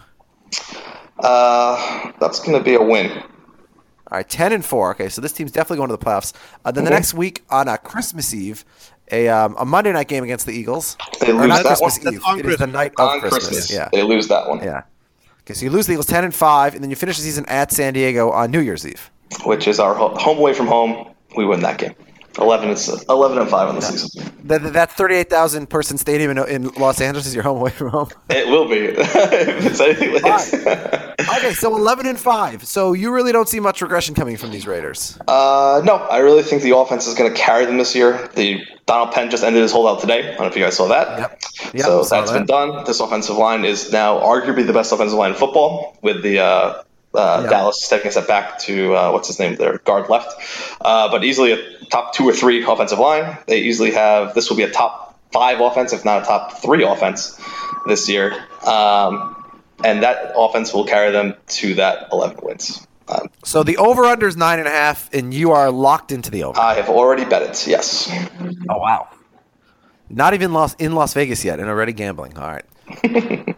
Uh, 1.20 2.12
that's 2.22 2.40
going 2.40 2.58
to 2.58 2.64
be 2.64 2.76
a 2.76 2.82
win. 2.82 3.12
All 3.12 4.18
right, 4.18 4.30
ten 4.30 4.52
and 4.54 4.64
four. 4.64 4.92
Okay, 4.92 5.10
so 5.10 5.22
this 5.22 5.32
team's 5.34 5.52
definitely 5.52 5.78
going 5.78 5.90
to 5.90 5.98
the 5.98 6.04
playoffs. 6.06 6.34
Uh, 6.66 6.72
then 6.72 6.84
the 6.86 6.90
Mhm. 6.92 6.96
next 6.96 7.14
week 7.14 7.44
on 7.50 7.68
uh, 7.68 7.78
Christmas 7.78 8.34
Eve, 8.34 8.66
a 9.12 9.28
um, 9.30 9.56
a 9.60 9.66
Monday 9.66 9.92
night 9.92 10.08
game 10.08 10.24
against 10.24 10.46
the 10.46 10.52
Eagles. 10.54 10.98
They 11.20 11.32
lose 11.34 11.48
not 11.48 11.64
that 11.64 11.78
Christmas 11.80 12.00
one? 12.04 12.14
Eve. 12.14 12.22
That's 12.22 12.26
on 12.26 12.40
It 12.40 12.46
is 12.46 12.52
the 12.52 12.58
Christmas. 12.58 12.74
night 12.74 12.92
of 12.98 13.10
On 13.10 13.20
Christmas. 13.20 13.44
Christmas, 13.48 13.72
Yeah, 13.72 13.90
they 13.92 14.04
lose 14.04 14.28
that 14.28 14.48
one, 14.48 14.60
yeah. 14.64 14.84
Okay, 15.42 15.54
so 15.56 15.66
you 15.66 15.72
lose 15.72 15.88
the 15.88 15.94
Eagles 15.94 16.06
ten 16.08 16.24
and 16.24 16.34
five, 16.36 16.74
and 16.76 16.84
then 16.84 16.90
you 16.90 16.96
finish 16.96 17.18
the 17.18 17.24
season 17.24 17.46
at 17.48 17.72
San 17.72 17.94
Diego 17.94 18.30
on 18.32 18.52
New 18.52 18.60
Year's 18.60 18.86
Eve. 18.86 19.10
which 19.46 19.68
is 19.68 19.80
our 19.80 19.94
home 19.96 20.38
away 20.38 20.54
from 20.54 20.68
home. 20.68 21.08
We 21.36 21.46
win 21.46 21.62
that 21.62 21.78
game. 21.78 21.96
11 22.38 22.70
and, 22.70 23.04
11 23.10 23.38
and 23.38 23.50
5 23.50 23.70
on 23.70 23.76
the 23.76 23.82
season. 23.82 24.32
That, 24.46 24.74
that 24.74 24.92
thirty-eight 24.92 25.30
thousand 25.30 25.70
person 25.70 25.98
stadium 25.98 26.32
in, 26.32 26.38
in 26.48 26.68
Los 26.70 27.00
Angeles 27.00 27.28
is 27.28 27.36
your 27.36 27.44
home 27.44 27.58
away 27.58 27.72
from 27.72 27.90
home. 27.90 28.10
It 28.30 28.48
will 28.48 28.68
be. 28.68 28.78
it's 28.98 29.80
anything 29.80 30.14
like 30.14 31.30
Okay, 31.38 31.54
so 31.54 31.76
eleven 31.76 32.08
and 32.08 32.20
five. 32.20 32.66
So 32.66 32.94
you 32.94 33.14
really 33.14 33.32
don't 33.32 33.48
see 33.48 33.60
much 33.60 33.82
regression 33.82 34.16
coming 34.16 34.38
from 34.38 34.52
these 34.52 34.66
Raiders. 34.66 35.18
Uh, 35.28 35.82
no, 35.86 35.96
I 35.96 36.18
really 36.18 36.44
think 36.44 36.64
the 36.64 36.76
offense 36.76 37.08
is 37.08 37.16
going 37.16 37.32
to 37.32 37.38
carry 37.38 37.66
them 37.66 37.78
this 37.78 37.96
year. 37.96 38.30
The 38.36 38.66
Donald 38.86 39.14
Penn 39.14 39.30
just 39.30 39.44
ended 39.44 39.62
his 39.62 39.72
holdout 39.72 40.02
today. 40.02 40.20
I 40.20 40.32
don't 40.32 40.40
know 40.40 40.48
if 40.48 40.56
you 40.56 40.64
guys 40.64 40.76
saw 40.76 40.88
that. 40.88 41.20
Yep. 41.20 41.42
Yep, 41.74 41.86
so 41.86 42.04
that's 42.04 42.32
that. 42.32 42.38
been 42.38 42.46
done. 42.46 42.84
This 42.86 43.00
offensive 43.00 43.38
line 43.38 43.64
is 43.64 43.92
now 43.92 44.20
arguably 44.20 44.66
the 44.66 44.74
best 44.74 44.92
offensive 44.92 45.18
line 45.18 45.32
in 45.32 45.38
football, 45.38 45.98
with 46.02 46.24
the 46.24 46.40
uh, 46.40 46.84
uh, 47.14 47.42
Yeah. 47.44 47.50
Dallas 47.50 47.88
taking 47.88 48.08
a 48.08 48.12
step 48.12 48.28
back 48.28 48.60
to 48.60 48.96
uh, 48.96 49.12
what's 49.12 49.28
his 49.28 49.40
name, 49.40 49.56
their 49.56 49.78
guard 49.80 50.10
left. 50.10 50.34
Uh, 50.82 51.10
but 51.10 51.24
easily 51.24 51.52
a 51.52 51.86
top 51.90 52.14
two 52.14 52.28
or 52.28 52.34
three 52.34 52.64
offensive 52.64 53.00
line. 53.00 53.38
They 53.48 53.62
easily 53.62 53.92
have. 53.92 54.34
This 54.34 54.50
will 54.50 54.58
be 54.58 54.64
a 54.64 54.72
top 54.72 55.20
five 55.32 55.60
offense, 55.62 55.94
if 55.94 56.04
not 56.06 56.24
a 56.24 56.26
top 56.26 56.62
three 56.62 56.84
offense 56.84 57.40
this 57.88 58.08
year. 58.10 58.34
Um, 58.66 59.36
and 59.84 60.04
that 60.04 60.34
offense 60.36 60.74
will 60.74 60.86
carry 60.86 61.12
them 61.12 61.34
to 61.48 61.74
that 61.76 62.08
11 62.12 62.38
wins. 62.44 62.86
Um, 63.08 63.28
So 63.44 63.64
the 63.64 63.78
over/under 63.78 64.28
is 64.28 64.38
nine 64.38 64.60
and 64.60 64.68
a 64.68 64.72
half, 64.72 65.10
and 65.14 65.34
you 65.34 65.52
are 65.52 65.72
locked 65.72 66.12
into 66.12 66.30
the 66.32 66.44
over. 66.44 66.60
I 66.60 66.76
have 66.76 66.88
already 66.90 67.26
bet 67.26 67.42
it. 67.42 67.68
Yes. 67.68 68.10
oh 68.70 68.78
wow! 68.78 69.10
Not 70.10 70.34
even 70.34 70.54
lost 70.54 70.80
in 70.80 70.94
Las 70.96 71.14
Vegas 71.14 71.44
yet, 71.44 71.60
and 71.60 71.68
already 71.68 71.94
gambling. 71.94 72.38
All 72.38 72.48
right. 72.48 73.56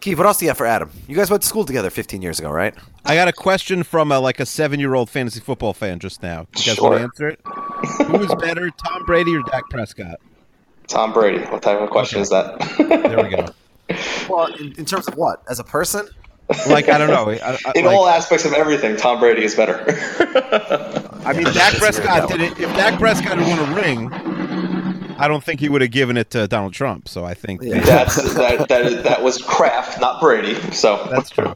Keith, 0.00 0.18
what 0.18 0.26
else 0.26 0.38
do 0.38 0.44
you 0.44 0.50
have 0.50 0.58
for 0.58 0.66
Adam? 0.66 0.90
You 1.08 1.16
guys 1.16 1.30
went 1.30 1.42
to 1.42 1.48
school 1.48 1.64
together 1.64 1.90
15 1.90 2.22
years 2.22 2.38
ago, 2.38 2.50
right? 2.50 2.74
I 3.04 3.14
got 3.14 3.28
a 3.28 3.32
question 3.32 3.82
from 3.82 4.12
a, 4.12 4.18
like 4.20 4.40
a 4.40 4.46
seven-year-old 4.46 5.10
fantasy 5.10 5.40
football 5.40 5.72
fan 5.72 5.98
just 5.98 6.22
now. 6.22 6.40
You 6.56 6.64
guys 6.64 6.74
Sure. 6.76 6.90
want 6.90 6.98
to 6.98 7.02
answer 7.04 7.28
it? 7.28 7.40
Who 8.06 8.22
is 8.22 8.34
better, 8.36 8.70
Tom 8.70 9.04
Brady 9.04 9.34
or 9.36 9.42
Dak 9.44 9.62
Prescott? 9.70 10.20
Tom 10.88 11.12
Brady. 11.12 11.44
What 11.46 11.62
type 11.62 11.80
of 11.80 11.90
question 11.90 12.20
is 12.20 12.30
that? 12.30 12.58
There 12.78 13.22
we 13.22 13.28
go. 13.30 13.46
Well, 14.28 14.46
in, 14.54 14.72
in 14.78 14.84
terms 14.84 15.06
of 15.06 15.16
what? 15.16 15.42
As 15.48 15.60
a 15.60 15.64
person? 15.64 16.08
Like 16.68 16.88
I 16.88 16.98
don't 16.98 17.08
know. 17.08 17.30
I, 17.30 17.56
I, 17.66 17.72
In 17.76 17.84
like, 17.84 17.94
all 17.94 18.08
aspects 18.08 18.44
of 18.44 18.52
everything, 18.52 18.96
Tom 18.96 19.20
Brady 19.20 19.44
is 19.44 19.54
better. 19.54 19.84
I 21.24 21.32
mean, 21.32 21.44
Dak 21.52 21.74
Prescott 21.74 22.28
did 22.28 22.40
it. 22.40 22.52
If 22.58 22.68
Dak 22.74 22.98
Prescott 22.98 23.38
had 23.38 23.46
won 23.58 23.68
a 23.68 23.74
ring, 23.80 24.08
I 25.18 25.28
don't 25.28 25.42
think 25.42 25.60
he 25.60 25.68
would 25.68 25.80
have 25.82 25.90
given 25.90 26.16
it 26.16 26.30
to 26.30 26.46
Donald 26.46 26.72
Trump. 26.74 27.08
So 27.08 27.24
I 27.24 27.34
think 27.34 27.62
Yeah. 27.62 27.80
That's 27.80 28.34
that, 28.34 28.68
that, 28.68 28.86
is, 28.86 29.02
that 29.04 29.22
was 29.22 29.38
Kraft, 29.42 30.00
not 30.00 30.20
Brady. 30.20 30.54
So 30.72 31.06
that's 31.10 31.30
true. 31.30 31.54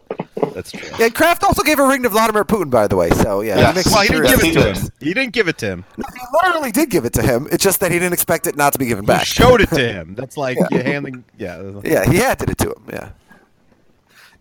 That's 0.55 0.73
true. 0.73 0.89
Yeah, 0.99 1.11
Kraft 1.11 1.45
also 1.45 1.63
gave 1.63 1.79
a 1.79 1.87
ring 1.87 2.03
to 2.03 2.09
Vladimir 2.09 2.45
Putin, 2.45 2.71
by 2.71 2.87
the 2.89 2.97
way. 2.97 3.11
So 3.11 3.41
yeah, 3.43 3.59
Yes. 3.59 3.85
he 3.85 3.91
Well, 3.93 4.03
he 4.03 4.09
didn't 4.09 4.27
give 4.31 4.43
it 4.45 4.53
to 4.55 4.61
Yes, 4.61 4.83
him. 4.83 4.89
He 5.01 5.15
didn't 5.15 5.33
give 5.33 5.49
it 5.49 5.59
to 5.59 5.67
him. 5.67 5.85
He 5.97 6.03
literally 6.43 6.71
did 6.73 6.91
give 6.91 7.05
it 7.05 7.13
to 7.15 7.23
him. 7.23 7.49
It's 7.53 7.63
just 7.63 7.81
that 7.81 7.93
he 7.93 7.99
didn't 7.99 8.15
expect 8.15 8.47
it 8.47 8.57
not 8.57 8.73
to 8.73 8.79
be 8.79 8.87
given 8.87 9.05
He 9.05 9.09
back. 9.09 9.27
showed 9.27 9.61
it 9.61 9.69
to 9.71 9.93
him. 9.93 10.15
That's 10.15 10.37
like 10.37 10.57
you 10.71 10.79
handing. 10.83 11.25
Yeah. 11.39 11.81
Yeah, 11.85 12.11
he 12.11 12.17
handed 12.19 12.51
it 12.51 12.59
to 12.59 12.69
him. 12.73 12.85
Yeah, 12.93 13.11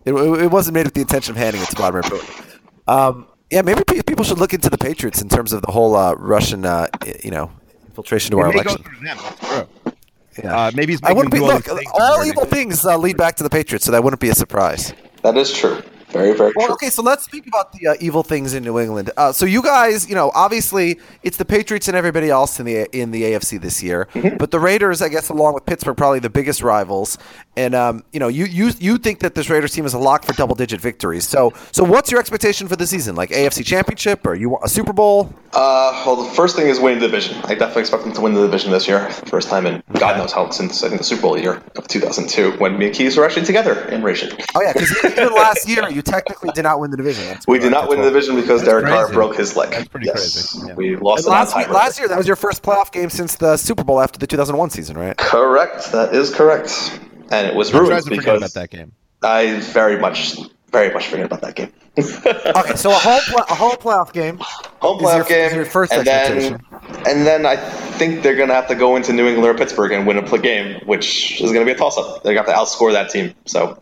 it, 0.04 0.12
it 0.14 0.42
it 0.44 0.50
wasn't 0.50 0.74
made 0.74 0.86
with 0.86 0.94
the 0.94 1.02
intention 1.02 1.32
of 1.32 1.36
handing 1.36 1.62
it 1.62 1.68
to 1.68 1.76
Vladimir 1.76 2.02
Putin. 2.02 2.58
Um, 2.88 3.26
yeah, 3.50 3.62
maybe 3.62 3.82
people 3.84 4.24
should 4.24 4.38
look 4.38 4.54
into 4.54 4.70
the 4.70 4.78
Patriots 4.78 5.20
in 5.20 5.28
terms 5.28 5.52
of 5.52 5.62
the 5.62 5.70
whole 5.72 5.94
uh, 5.96 6.14
Russian, 6.14 6.64
uh, 6.64 6.86
you 7.24 7.30
know, 7.32 7.50
infiltration 7.90 8.30
to 8.32 8.38
our 8.38 8.48
It 8.50 8.54
may 8.56 8.60
election. 8.62 8.82
through 8.82 9.06
them. 9.06 9.16
That's 9.18 9.48
true. 9.48 9.94
Yeah. 10.42 10.56
Uh, 10.66 10.70
maybe 10.74 10.92
he's 10.92 11.00
I 11.02 11.12
wouldn't 11.12 11.34
be 11.34 11.40
look. 11.40 11.68
all 11.68 11.78
All 12.00 12.24
evil 12.24 12.44
things 12.44 12.84
uh, 12.86 12.96
lead 12.96 13.16
back 13.16 13.36
to 13.36 13.42
the 13.42 13.50
Patriots, 13.50 13.84
so 13.84 13.92
that 13.92 14.02
wouldn't 14.02 14.20
be 14.20 14.28
a 14.30 14.34
surprise. 14.34 14.94
that 15.22 15.36
is 15.36 15.52
true. 15.52 15.82
Very, 16.12 16.32
very 16.36 16.52
Well, 16.56 16.66
true. 16.66 16.74
okay, 16.74 16.90
so 16.90 17.02
let's 17.02 17.24
speak 17.24 17.46
about 17.46 17.72
the 17.72 17.88
uh, 17.88 17.94
evil 18.00 18.22
things 18.22 18.54
in 18.54 18.62
New 18.64 18.78
England. 18.78 19.10
Uh, 19.16 19.32
so 19.32 19.46
you 19.46 19.62
guys, 19.62 20.08
you 20.08 20.14
know, 20.14 20.30
obviously 20.34 20.98
it's 21.22 21.36
the 21.36 21.44
Patriots 21.44 21.88
and 21.88 21.96
everybody 21.96 22.30
else 22.30 22.58
in 22.60 22.66
the 22.66 22.88
in 22.96 23.10
the 23.10 23.22
AFC 23.22 23.60
this 23.60 23.82
year, 23.82 24.08
Mm-hmm. 24.14 24.36
but 24.38 24.50
the 24.50 24.58
Raiders, 24.60 25.00
I 25.02 25.08
guess, 25.08 25.28
along 25.28 25.54
with 25.54 25.64
Pittsburgh, 25.66 25.96
probably 25.96 26.18
the 26.18 26.30
biggest 26.30 26.62
rivals. 26.62 27.16
And 27.56 27.74
um, 27.74 28.04
you 28.12 28.20
know, 28.20 28.28
you 28.28 28.44
you 28.46 28.70
you 28.78 28.98
think 28.98 29.20
that 29.20 29.34
this 29.34 29.48
Raiders 29.50 29.72
team 29.72 29.84
is 29.86 29.94
a 29.94 29.98
lock 29.98 30.24
for 30.24 30.32
double 30.34 30.54
digit 30.54 30.80
victories. 30.80 31.26
So 31.28 31.52
so 31.72 31.84
what's 31.84 32.10
your 32.10 32.20
expectation 32.20 32.68
for 32.68 32.76
the 32.76 32.86
season? 32.86 33.14
Like 33.14 33.30
AFC 33.30 33.64
Championship 33.64 34.26
or 34.26 34.34
you 34.34 34.48
want 34.50 34.64
a 34.64 34.68
Super 34.68 34.92
Bowl? 34.92 35.32
Uh, 35.52 36.02
well, 36.06 36.16
the 36.16 36.30
first 36.30 36.54
thing 36.56 36.68
is 36.68 36.78
winning 36.80 37.00
the 37.00 37.06
division. 37.06 37.36
I 37.44 37.54
definitely 37.54 37.82
expect 37.82 38.04
them 38.04 38.12
to 38.12 38.20
win 38.20 38.34
the 38.34 38.42
division 38.42 38.70
this 38.70 38.86
year. 38.86 39.10
First 39.26 39.48
time 39.48 39.66
in 39.66 39.82
God 39.94 40.16
knows 40.16 40.32
how 40.32 40.48
since 40.50 40.82
I 40.84 40.88
think 40.88 41.00
the 41.00 41.04
Super 41.04 41.22
Bowl 41.22 41.38
year 41.38 41.62
of 41.76 41.88
2002 41.88 42.52
when 42.58 42.78
me 42.78 42.86
and 42.86 42.94
Keys 42.94 43.16
were 43.16 43.24
actually 43.24 43.46
together 43.46 43.80
in 43.88 44.02
Ration. 44.02 44.30
Oh 44.54 44.62
yeah, 44.62 44.72
because 44.72 44.90
even 45.04 45.32
last 45.34 45.68
year 45.68 45.88
you 45.90 45.99
technically 46.02 46.50
did 46.54 46.62
not 46.62 46.80
win 46.80 46.90
the 46.90 46.96
division. 46.96 47.24
That's 47.26 47.46
We 47.46 47.58
did 47.58 47.70
not 47.70 47.88
win 47.88 47.98
the 48.00 48.06
division 48.08 48.36
because 48.36 48.62
Derek 48.62 48.86
Carr 48.86 49.12
broke 49.12 49.36
his 49.36 49.56
leg. 49.56 49.70
That's 49.70 49.88
pretty 49.88 50.06
yes. 50.06 50.52
crazy, 50.52 50.68
yeah. 50.68 50.74
We 50.74 50.96
lost 50.96 51.24
And 51.26 51.32
it 51.32 51.36
last, 51.36 51.52
time. 51.52 51.70
last 51.72 51.98
year, 51.98 52.08
that 52.08 52.18
was 52.18 52.26
your 52.26 52.36
first 52.36 52.62
playoff 52.62 52.92
game 52.92 53.10
since 53.10 53.36
the 53.36 53.56
Super 53.56 53.84
Bowl 53.84 54.00
after 54.00 54.18
the 54.18 54.26
2001 54.26 54.70
season, 54.70 54.96
right? 54.98 55.16
Correct. 55.16 55.92
That 55.92 56.14
is 56.14 56.34
correct. 56.34 56.98
And 57.30 57.46
it 57.46 57.54
was 57.54 57.72
I'm 57.74 57.80
ruined 57.82 57.96
to 57.98 58.02
forget 58.04 58.18
because 58.18 58.38
about 58.38 58.52
that 58.54 58.70
game. 58.70 58.92
I 59.22 59.60
very 59.60 59.98
much, 59.98 60.36
very 60.72 60.92
much 60.92 61.08
forget 61.08 61.26
about 61.26 61.42
that 61.42 61.54
game. 61.54 61.72
Okay, 61.96 62.76
so 62.76 62.90
a 62.90 62.94
home 62.94 63.20
pla- 63.26 63.44
a 63.50 63.54
home 63.54 63.72
playoff 63.76 64.12
game. 64.12 64.38
Home 64.80 64.96
Is 64.96 65.02
your- 65.02 65.24
playoff 65.24 65.28
game, 65.28 65.54
your 65.54 65.64
first 65.64 65.92
and 65.92 66.06
then 66.06 66.60
and 67.06 67.26
then 67.26 67.44
I 67.44 67.56
think 67.56 68.22
they're 68.22 68.36
gonna 68.36 68.54
have 68.54 68.68
to 68.68 68.74
go 68.74 68.96
into 68.96 69.12
New 69.12 69.26
England 69.26 69.46
or 69.54 69.58
Pittsburgh 69.58 69.92
and 69.92 70.06
win 70.06 70.16
a 70.16 70.22
pl- 70.22 70.38
game, 70.38 70.80
which 70.86 71.40
is 71.40 71.52
gonna 71.52 71.64
be 71.64 71.72
a 71.72 71.76
toss 71.76 71.98
up. 71.98 72.22
They're 72.22 72.32
gonna 72.34 72.46
have 72.52 72.68
to 72.68 72.76
outscore 72.76 72.92
that 72.92 73.10
team. 73.10 73.34
So 73.46 73.80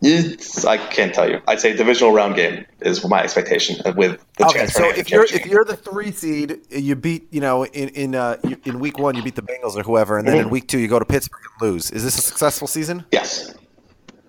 it's, 0.00 0.64
I 0.64 0.76
can't 0.76 1.12
tell 1.12 1.28
you. 1.28 1.40
I'd 1.48 1.60
say 1.60 1.74
divisional 1.76 2.12
round 2.12 2.36
game 2.36 2.64
is 2.80 3.04
my 3.08 3.22
expectation 3.22 3.76
with 3.96 4.20
the 4.36 4.44
Okay, 4.46 4.58
chance 4.60 4.72
for 4.72 4.78
so 4.82 4.90
an 4.90 4.96
if 4.96 5.10
you're 5.10 5.24
if 5.24 5.44
you're 5.46 5.64
the 5.64 5.76
three 5.76 6.12
seed, 6.12 6.58
you 6.70 6.94
beat 6.94 7.26
you 7.32 7.40
know 7.40 7.64
in 7.66 7.88
in 7.90 8.14
uh, 8.14 8.36
in 8.64 8.78
week 8.78 8.98
one 8.98 9.16
you 9.16 9.22
beat 9.22 9.34
the 9.34 9.42
Bengals 9.42 9.74
or 9.76 9.82
whoever, 9.82 10.16
and 10.18 10.26
then 10.28 10.34
Mm-hmm. 10.36 10.46
in 10.46 10.50
week 10.50 10.68
two 10.68 10.78
you 10.78 10.86
go 10.88 10.98
to 10.98 11.04
Pittsburgh 11.04 11.40
and 11.60 11.70
lose. 11.72 11.90
Is 11.90 12.04
this 12.04 12.16
a 12.18 12.22
successful 12.22 12.68
season? 12.68 13.04
yes, 13.12 13.54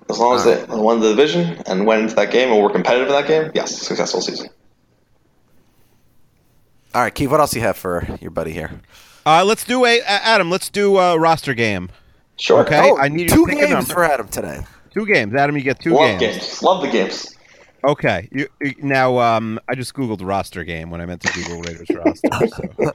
as 0.09 0.17
long 0.17 0.35
as 0.35 0.43
they 0.43 0.63
won 0.75 0.99
the 1.01 1.09
division 1.09 1.61
and 1.67 1.85
went 1.85 2.01
into 2.01 2.15
that 2.15 2.31
game 2.31 2.51
and 2.51 2.63
were 2.63 2.71
competitive 2.71 3.07
in 3.07 3.13
that 3.13 3.27
game, 3.27 3.51
yes, 3.53 3.77
successful 3.79 4.21
season. 4.21 4.49
All 6.95 7.03
right, 7.03 7.13
Keith, 7.13 7.29
what 7.29 7.39
else 7.39 7.53
you 7.53 7.61
have 7.61 7.77
for 7.77 8.07
your 8.19 8.31
buddy 8.31 8.51
here? 8.51 8.81
Uh, 9.25 9.45
let's 9.45 9.63
do 9.63 9.85
a, 9.85 9.99
a- 9.99 10.03
Adam. 10.07 10.49
Let's 10.49 10.69
do 10.69 10.97
a 10.97 11.19
roster 11.19 11.53
game. 11.53 11.89
Sure. 12.37 12.61
Okay. 12.61 12.79
Oh, 12.81 12.97
I 12.97 13.09
need 13.09 13.29
two 13.29 13.45
games 13.45 13.91
for 13.91 14.03
Adam 14.03 14.27
today. 14.27 14.61
Two 14.99 15.05
games, 15.05 15.33
Adam. 15.33 15.55
You 15.55 15.63
get 15.63 15.79
two 15.79 15.91
Love 15.93 16.19
games. 16.19 16.35
games. 16.39 16.61
Love 16.63 16.81
the 16.81 16.89
games. 16.89 17.37
Okay. 17.85 18.27
You, 18.33 18.49
you- 18.59 18.75
now, 18.79 19.17
um, 19.19 19.57
I 19.69 19.75
just 19.75 19.93
googled 19.93 20.19
roster 20.27 20.65
game 20.65 20.89
when 20.89 20.99
I 20.99 21.05
meant 21.05 21.21
to 21.21 21.31
Google 21.31 21.61
Raiders 21.61 21.87
roster. 21.95 22.47
So 22.49 22.91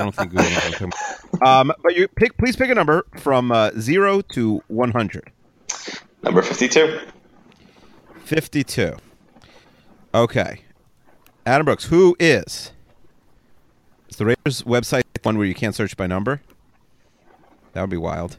I 0.00 0.02
don't 0.02 0.12
think 0.12 0.30
Google 0.32 0.50
knows 0.50 0.80
what 0.80 0.94
I'm 1.42 1.46
Um, 1.46 1.72
but 1.84 1.94
you 1.94 2.08
pick. 2.08 2.36
Please 2.38 2.56
pick 2.56 2.70
a 2.70 2.74
number 2.74 3.06
from 3.18 3.52
uh, 3.52 3.70
zero 3.78 4.20
to 4.32 4.60
one 4.66 4.90
hundred. 4.90 5.30
Number 6.24 6.42
fifty-two. 6.42 6.98
52. 8.24 8.96
Okay. 10.12 10.62
Adam 11.46 11.64
Brooks, 11.66 11.84
who 11.84 12.16
is? 12.18 12.72
Is 14.08 14.16
the 14.16 14.26
Raiders 14.26 14.62
website 14.64 15.02
one 15.22 15.38
where 15.38 15.46
you 15.46 15.54
can't 15.54 15.74
search 15.76 15.96
by 15.96 16.08
number? 16.08 16.42
That 17.74 17.80
would 17.82 17.90
be 17.90 17.96
wild. 17.96 18.38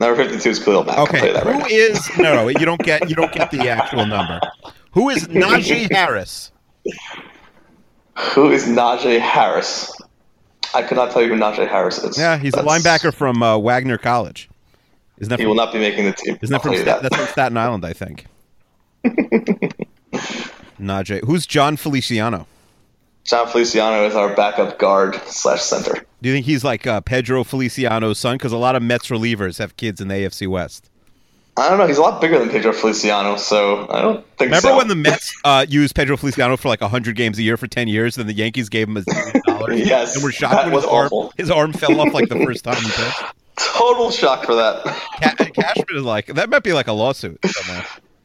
Number 0.00 0.16
fifty-two 0.22 0.50
is 0.50 0.58
Khalil 0.58 0.84
Mack. 0.84 0.96
I'll 0.98 1.04
Okay. 1.04 1.32
that 1.32 1.44
right 1.44 1.62
Who 1.62 1.68
is 1.68 2.10
no, 2.18 2.34
no, 2.34 2.48
you 2.48 2.64
don't 2.66 2.80
get 2.82 3.08
you 3.08 3.14
don't 3.14 3.32
get 3.32 3.50
the 3.50 3.68
actual 3.68 4.06
number. 4.06 4.40
Who 4.92 5.08
is 5.10 5.28
Najee 5.28 5.90
Harris? 5.92 6.50
Who 8.34 8.50
is 8.50 8.66
Najee 8.66 9.20
Harris? 9.20 9.92
I 10.74 10.82
could 10.82 10.96
not 10.96 11.12
tell 11.12 11.22
you 11.22 11.28
who 11.28 11.36
Najee 11.36 11.68
Harris 11.68 12.02
is. 12.02 12.18
Yeah, 12.18 12.36
he's 12.36 12.54
a 12.54 12.62
linebacker 12.62 13.14
from 13.14 13.42
uh, 13.42 13.56
Wagner 13.58 13.96
College. 13.98 14.48
Isn't 15.18 15.30
that 15.30 15.38
He 15.38 15.44
from, 15.44 15.50
will 15.50 15.56
not 15.56 15.72
be 15.72 15.78
making 15.78 16.06
the 16.06 16.12
team. 16.12 16.38
isn't 16.42 16.52
that 16.52 16.62
from 16.62 16.74
Sta- 16.74 16.84
that. 16.84 17.02
that's 17.02 17.16
from 17.16 17.26
Staten 17.28 17.56
Island, 17.56 17.84
I 17.84 17.92
think. 17.92 18.26
Najee. 20.80 21.24
Who's 21.24 21.46
Jon 21.46 21.76
Feliciano? 21.76 22.46
Jon 23.24 23.46
Feliciano 23.48 24.06
is 24.06 24.14
our 24.14 24.34
backup 24.34 24.78
guard 24.78 25.16
slash 25.26 25.62
center. 25.62 26.04
Do 26.22 26.28
you 26.28 26.34
think 26.34 26.46
he's 26.46 26.62
like 26.64 26.86
uh, 26.86 27.00
Pedro 27.00 27.42
Feliciano's 27.44 28.18
son? 28.18 28.36
Because 28.36 28.52
a 28.52 28.56
lot 28.58 28.76
of 28.76 28.82
Mets 28.82 29.08
relievers 29.08 29.58
have 29.58 29.76
kids 29.76 30.00
in 30.00 30.08
the 30.08 30.14
AFC 30.14 30.46
West. 30.46 30.90
I 31.56 31.68
don't 31.68 31.78
know. 31.78 31.86
He's 31.86 31.98
a 31.98 32.02
lot 32.02 32.20
bigger 32.20 32.38
than 32.38 32.50
Pedro 32.50 32.72
Feliciano, 32.72 33.36
so 33.36 33.88
I 33.88 34.02
don't 34.02 34.26
think 34.36 34.48
Remember 34.48 34.68
so. 34.70 34.76
when 34.76 34.88
the 34.88 34.96
Mets 34.96 35.32
uh, 35.44 35.64
used 35.68 35.94
Pedro 35.94 36.16
Feliciano 36.16 36.56
for 36.56 36.68
like 36.68 36.80
hundred 36.80 37.14
games 37.16 37.38
a 37.38 37.42
year 37.42 37.56
for 37.56 37.68
ten 37.68 37.86
years, 37.86 38.16
then 38.16 38.26
the 38.26 38.32
Yankees 38.32 38.68
gave 38.68 38.88
him 38.88 38.96
a 38.96 39.02
zillion 39.02 39.42
dollars? 39.44 39.80
Yes, 39.86 40.16
and 40.16 40.24
we're 40.24 40.32
shocked 40.32 40.52
that 40.54 40.64
when 40.66 40.74
his 40.74 40.82
was 40.82 40.92
arm 40.92 41.06
awful. 41.06 41.32
his 41.36 41.50
arm 41.50 41.72
fell 41.72 42.00
off 42.00 42.12
like 42.12 42.28
the 42.28 42.44
first 42.44 42.64
time 42.64 42.74
he 42.82 42.90
pitched. 42.90 43.22
Total 43.56 44.10
shock 44.10 44.44
for 44.44 44.56
that. 44.56 44.84
Cashman 45.54 45.96
is 45.96 46.02
like 46.02 46.26
that 46.26 46.50
might 46.50 46.64
be 46.64 46.72
like 46.72 46.88
a 46.88 46.92
lawsuit 46.92 47.38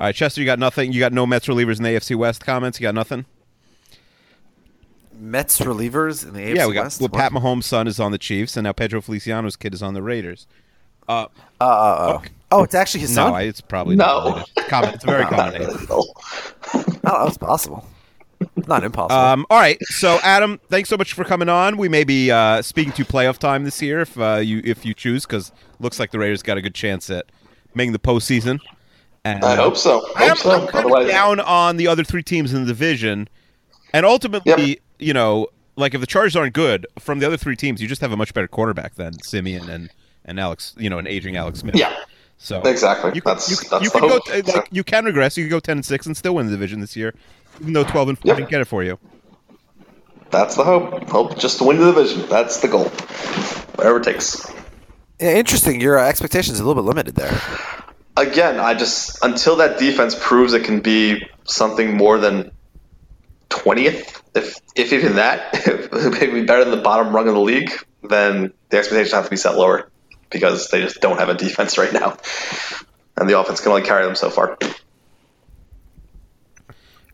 right, 0.00 0.14
Chester, 0.14 0.40
you 0.40 0.46
got 0.46 0.58
nothing. 0.58 0.92
You 0.92 1.00
got 1.00 1.12
no 1.12 1.26
Mets 1.26 1.46
relievers 1.46 1.78
in 1.78 1.82
the 1.84 1.90
AFC 1.90 2.16
West 2.16 2.44
comments. 2.44 2.78
You 2.80 2.84
got 2.84 2.94
nothing. 2.94 3.24
Mets 5.18 5.60
relievers 5.60 6.26
in 6.26 6.34
the 6.34 6.40
AFC 6.40 6.56
yeah, 6.56 6.66
we 6.66 6.74
got. 6.74 6.84
West. 6.84 7.00
Well, 7.00 7.08
Pat 7.08 7.32
Mahomes' 7.32 7.64
son 7.64 7.86
is 7.86 7.98
on 7.98 8.12
the 8.12 8.18
Chiefs, 8.18 8.56
and 8.56 8.64
now 8.64 8.72
Pedro 8.72 9.00
Feliciano's 9.00 9.56
kid 9.56 9.72
is 9.72 9.82
on 9.82 9.94
the 9.94 10.02
Raiders. 10.02 10.46
Uh, 11.08 11.26
uh, 11.60 11.64
uh, 11.64 12.20
oh, 12.50 12.64
it's 12.64 12.74
actually 12.74 13.00
his 13.00 13.14
son. 13.14 13.30
No, 13.32 13.38
it's 13.38 13.60
probably 13.60 13.96
not 13.96 14.06
No. 14.24 14.30
related. 14.30 14.48
It's, 14.56 14.68
common, 14.68 14.90
it's 14.94 15.04
a 15.04 15.06
very 15.06 15.24
common 15.26 15.62
name. 15.62 15.70
oh, 15.88 17.24
that's 17.24 17.38
possible. 17.38 17.86
Not 18.66 18.84
impossible. 18.84 19.18
Um, 19.18 19.46
all 19.48 19.58
right, 19.58 19.78
so 19.84 20.18
Adam, 20.22 20.60
thanks 20.68 20.90
so 20.90 20.98
much 20.98 21.14
for 21.14 21.24
coming 21.24 21.48
on. 21.48 21.78
We 21.78 21.88
may 21.88 22.04
be 22.04 22.30
uh, 22.30 22.60
speaking 22.60 22.92
to 22.94 23.04
playoff 23.06 23.38
time 23.38 23.64
this 23.64 23.80
year 23.80 24.00
if 24.00 24.18
uh, 24.18 24.36
you 24.42 24.60
if 24.64 24.84
you 24.84 24.92
choose, 24.92 25.24
because 25.24 25.52
looks 25.80 25.98
like 25.98 26.10
the 26.10 26.18
Raiders 26.18 26.42
got 26.42 26.58
a 26.58 26.60
good 26.62 26.74
chance 26.74 27.08
at 27.08 27.24
making 27.74 27.92
the 27.92 27.98
postseason. 27.98 28.60
And, 29.26 29.44
I 29.44 29.56
hope 29.56 29.76
so. 29.76 30.06
I 30.16 30.24
am, 30.24 30.28
Hope 30.30 30.38
so. 30.38 30.50
I'm 30.62 30.66
kind 30.68 30.92
of 30.92 31.08
down 31.08 31.40
on 31.40 31.76
the 31.78 31.88
other 31.88 32.04
three 32.04 32.22
teams 32.22 32.52
in 32.54 32.60
the 32.62 32.66
division, 32.68 33.28
and 33.92 34.06
ultimately, 34.06 34.68
Yep. 34.68 34.78
you 35.00 35.12
know, 35.14 35.48
like 35.76 35.94
if 35.94 36.00
the 36.00 36.06
Chargers 36.06 36.36
aren't 36.36 36.52
good 36.54 36.86
from 36.98 37.18
the 37.18 37.26
other 37.26 37.36
three 37.36 37.56
teams, 37.56 37.82
you 37.82 37.88
just 37.88 38.00
have 38.00 38.12
a 38.12 38.16
much 38.16 38.32
better 38.34 38.46
quarterback 38.48 38.94
than 38.94 39.20
Siemian 39.22 39.68
and 39.68 39.90
and 40.24 40.38
Alex, 40.40 40.74
you 40.78 40.88
know, 40.90 40.98
an 40.98 41.06
aging 41.06 41.36
Alex 41.36 41.58
Smith. 41.60 41.74
Yeah. 41.76 41.94
So 42.38 42.60
Exactly. 42.62 43.12
You, 43.14 43.22
can- 43.22 43.30
That's- 43.30 43.50
you, 43.50 43.56
can- 43.56 43.68
that's 43.70 43.84
you 43.84 43.90
the 43.90 43.98
can 43.98 44.08
hope. 44.08 44.24
t- 44.26 44.42
like 44.52 44.68
you 44.70 44.84
can 44.84 45.04
regress. 45.06 45.36
You 45.36 45.44
can 45.44 45.50
go 45.50 45.60
ten 45.60 45.78
and 45.78 45.84
six 45.84 46.06
and 46.06 46.16
still 46.16 46.34
win 46.34 46.46
the 46.46 46.52
division 46.52 46.80
this 46.80 46.94
year, 46.96 47.14
even 47.60 47.72
though 47.72 47.84
twelve 47.84 48.08
and 48.08 48.18
four 48.18 48.28
Yep. 48.28 48.36
didn't 48.36 48.50
get 48.50 48.60
it 48.60 48.66
for 48.66 48.84
you. 48.84 48.98
That's 50.30 50.54
the 50.56 50.64
hope. 50.64 51.08
Hope 51.08 51.38
just 51.38 51.58
to 51.58 51.64
win 51.64 51.78
the 51.78 51.86
division. 51.92 52.28
That's 52.28 52.60
the 52.60 52.68
goal. 52.68 52.84
Whatever 53.76 53.98
it 53.98 54.04
takes. 54.04 54.46
yeah, 55.20 55.32
interesting. 55.32 55.80
Your 55.80 55.98
uh, 55.98 56.06
expectations 56.08 56.60
are 56.60 56.62
a 56.62 56.66
little 56.66 56.82
bit 56.82 56.86
limited 56.88 57.14
there. 57.14 57.40
Again, 58.16 58.58
I 58.58 58.74
just 58.74 59.22
until 59.22 59.56
that 59.56 59.78
defense 59.78 60.16
proves 60.18 60.54
it 60.54 60.64
can 60.64 60.80
be 60.80 61.26
something 61.44 61.96
more 61.96 62.18
than 62.18 62.50
twentieth, 63.48 64.22
if 64.34 64.58
if 64.74 64.92
even 64.92 65.16
that, 65.16 65.50
if 65.66 65.92
maybe 66.20 66.44
better 66.44 66.64
than 66.64 66.76
the 66.76 66.82
bottom 66.82 67.14
rung 67.14 67.28
of 67.28 67.34
the 67.34 67.40
league, 67.40 67.70
then 68.02 68.52
the 68.70 68.78
expectations 68.78 69.12
have 69.12 69.24
to 69.24 69.30
be 69.30 69.36
set 69.36 69.56
lower 69.56 69.90
because 70.30 70.68
they 70.68 70.80
just 70.80 71.00
don't 71.00 71.18
have 71.18 71.28
a 71.28 71.34
defense 71.34 71.78
right 71.78 71.92
now, 71.92 72.16
and 73.16 73.28
the 73.28 73.38
offense 73.38 73.60
can 73.60 73.70
only 73.70 73.82
carry 73.82 74.04
them 74.04 74.14
so 74.14 74.30
far. 74.30 74.56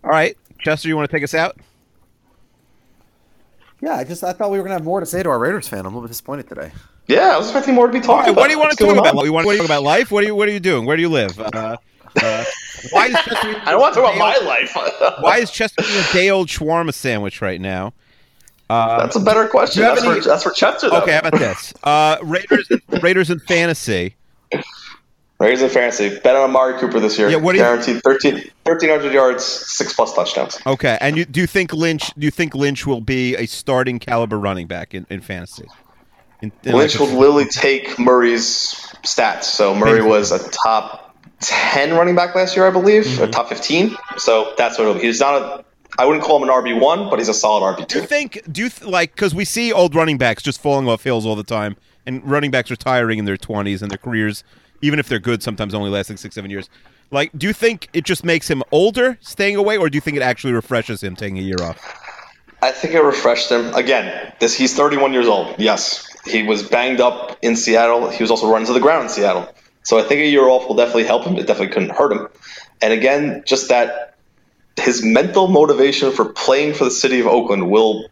All 0.04 0.10
right, 0.10 0.36
Chester, 0.60 0.88
you 0.88 0.96
want 0.96 1.08
to 1.10 1.16
take 1.16 1.22
us 1.22 1.34
out? 1.34 1.56
Yeah, 3.80 3.96
I 3.96 4.04
just 4.04 4.22
I 4.22 4.32
thought 4.32 4.50
we 4.50 4.58
were 4.58 4.64
gonna 4.64 4.74
have 4.74 4.84
more 4.84 5.00
to 5.00 5.06
say 5.06 5.22
to 5.22 5.28
our 5.28 5.38
Raiders 5.38 5.66
fan. 5.68 5.80
I'm 5.80 5.86
a 5.86 5.88
little 5.88 6.02
bit 6.02 6.08
disappointed 6.08 6.48
today. 6.48 6.70
Yeah, 7.12 7.34
I 7.34 7.36
was 7.36 7.46
expecting 7.48 7.74
more 7.74 7.86
to 7.86 7.92
be 7.92 7.98
All 7.98 8.04
talked 8.04 8.20
right, 8.26 8.28
about. 8.30 8.40
what 8.40 8.46
do 8.48 8.52
you 8.52 8.58
want 8.58 8.68
What's 8.70 8.78
to 8.78 8.84
talk 8.86 8.96
about? 8.96 9.16
on? 9.16 9.24
You 9.24 9.32
want 9.32 9.48
to 9.48 9.56
talk 9.56 9.64
about 9.66 9.82
life? 9.82 10.10
What 10.10 10.24
are 10.24 10.26
you 10.26 10.34
What 10.34 10.48
are 10.48 10.52
you 10.52 10.60
doing? 10.60 10.84
Where 10.86 10.96
do 10.96 11.02
you 11.02 11.08
live? 11.08 11.38
Uh, 11.38 11.76
uh, 12.20 12.44
why 12.90 13.06
is 13.06 13.12
Chester? 13.14 13.36
I 13.64 13.70
don't 13.70 13.80
want 13.80 13.94
to 13.94 14.00
talk 14.00 14.12
a 14.12 14.16
about 14.16 14.34
day 14.38 14.44
my 14.44 14.46
life. 14.48 14.76
old- 14.76 15.14
Why 15.24 15.38
is 15.38 15.50
Chester 15.50 15.82
eating 15.82 15.96
a 16.10 16.12
day 16.12 16.30
old 16.30 16.48
shawarma 16.48 16.92
sandwich 16.94 17.40
right 17.40 17.60
now? 17.60 17.92
That's 18.68 19.16
a 19.16 19.20
better 19.20 19.46
question. 19.48 19.80
do 19.80 19.82
you 19.82 19.86
have 19.86 19.96
That's, 19.96 20.06
any- 20.06 20.20
for, 20.22 20.28
that's 20.28 20.42
for 20.42 20.50
Chester, 20.50 20.88
though. 20.90 21.02
Okay, 21.02 21.12
how 21.12 21.18
about 21.20 21.38
this? 21.38 21.74
Uh, 21.84 22.16
Raiders, 22.22 22.68
Raiders 23.02 23.30
in 23.30 23.38
fantasy. 23.40 24.14
Raiders 25.38 25.60
in 25.62 25.68
fantasy. 25.70 26.18
Bet 26.20 26.36
on 26.36 26.48
Amari 26.50 26.78
Cooper 26.78 26.98
this 27.00 27.18
year. 27.18 27.28
Yeah, 27.28 27.36
what 27.36 27.52
do 27.52 27.58
you- 27.58 27.64
Guaranteed 27.64 28.02
13 28.02 28.34
1,300 28.64 29.12
yards, 29.12 29.44
six 29.44 29.92
plus 29.92 30.14
touchdowns. 30.14 30.58
Okay, 30.66 30.96
and 31.00 31.16
you, 31.18 31.24
do 31.24 31.40
you 31.40 31.46
think 31.46 31.72
Lynch? 31.72 32.12
Do 32.14 32.24
you 32.24 32.30
think 32.30 32.54
Lynch 32.54 32.86
will 32.86 33.00
be 33.00 33.36
a 33.36 33.46
starting 33.46 33.98
caliber 33.98 34.38
running 34.38 34.66
back 34.66 34.94
in, 34.94 35.06
in 35.10 35.20
fantasy? 35.20 35.66
In, 36.42 36.52
in 36.64 36.74
Lynch 36.76 36.98
like 36.98 37.08
will 37.08 37.16
a- 37.16 37.18
literally 37.18 37.44
take 37.46 37.98
Murray's 37.98 38.74
stats. 39.02 39.44
So 39.44 39.74
Murray 39.74 40.02
was 40.02 40.32
a 40.32 40.50
top 40.50 41.16
10 41.40 41.94
running 41.94 42.14
back 42.14 42.34
last 42.34 42.56
year, 42.56 42.66
I 42.66 42.70
believe, 42.70 43.04
Mm-hmm. 43.04 43.22
or 43.22 43.26
top 43.28 43.48
15. 43.48 43.96
So 44.18 44.54
that's 44.58 44.78
what 44.78 44.84
it'll 44.88 44.94
be. 45.00 45.06
He's 45.06 45.20
not 45.20 45.34
a, 45.42 45.64
I 45.98 46.04
wouldn't 46.06 46.24
call 46.24 46.42
him 46.42 46.48
an 46.48 46.54
RB1, 46.54 47.10
but 47.10 47.18
he's 47.18 47.28
a 47.28 47.34
solid 47.34 47.76
RB 47.76 47.86
two. 47.88 47.94
Do 47.94 47.98
you 48.00 48.04
RB2. 48.04 48.08
think? 48.08 48.40
Do 48.52 48.62
you 48.62 48.68
th- 48.68 48.88
like? 48.90 49.14
Because 49.14 49.34
we 49.34 49.44
see 49.44 49.72
old 49.72 49.94
running 49.94 50.18
backs 50.18 50.42
just 50.42 50.60
falling 50.60 50.88
off 50.88 51.04
hills 51.04 51.24
all 51.26 51.36
the 51.36 51.42
time, 51.44 51.76
and 52.06 52.28
running 52.28 52.50
backs 52.50 52.70
retiring 52.70 53.18
in 53.18 53.24
their 53.24 53.36
twenties 53.36 53.82
and 53.82 53.90
their 53.90 53.98
careers 53.98 54.42
even 54.84 54.98
if 54.98 55.08
they're 55.08 55.20
good, 55.20 55.44
sometimes 55.44 55.74
only 55.74 55.88
lasting 55.90 56.16
six, 56.16 56.34
seven 56.34 56.50
years. 56.50 56.68
Like, 57.12 57.30
do 57.38 57.46
you 57.46 57.52
think 57.52 57.88
it 57.92 58.04
just 58.04 58.24
makes 58.24 58.48
him 58.50 58.64
older 58.72 59.16
staying 59.20 59.54
away, 59.54 59.76
or 59.76 59.88
do 59.88 59.94
you 59.96 60.00
think 60.00 60.16
it 60.16 60.24
actually 60.24 60.52
refreshes 60.54 61.00
him 61.04 61.14
taking 61.14 61.38
a 61.38 61.40
year 61.40 61.62
off? 61.62 61.78
I 62.60 62.72
think 62.72 62.92
it 62.94 63.00
refreshed 63.00 63.48
him. 63.48 63.72
Again, 63.74 64.32
this 64.40 64.56
he's 64.56 64.74
31 64.74 65.12
years 65.12 65.28
old. 65.28 65.54
Yes, 65.60 66.04
he 66.26 66.42
was 66.42 66.62
banged 66.62 67.00
up 67.00 67.38
in 67.42 67.56
Seattle. 67.56 68.10
He 68.10 68.22
was 68.22 68.30
also 68.30 68.50
run 68.50 68.64
to 68.66 68.72
the 68.72 68.80
ground 68.80 69.04
in 69.04 69.08
Seattle. 69.08 69.52
So 69.82 69.98
I 69.98 70.02
think 70.02 70.20
a 70.20 70.26
year 70.26 70.48
off 70.48 70.68
will 70.68 70.76
definitely 70.76 71.04
help 71.04 71.24
him. 71.24 71.36
It 71.36 71.46
definitely 71.46 71.74
couldn't 71.74 71.90
hurt 71.90 72.12
him. 72.12 72.28
And 72.80 72.92
again, 72.92 73.42
just 73.46 73.68
that 73.68 74.16
his 74.76 75.04
mental 75.04 75.48
motivation 75.48 76.12
for 76.12 76.26
playing 76.26 76.74
for 76.74 76.84
the 76.84 76.90
city 76.90 77.20
of 77.20 77.26
Oakland 77.26 77.70
will 77.70 78.06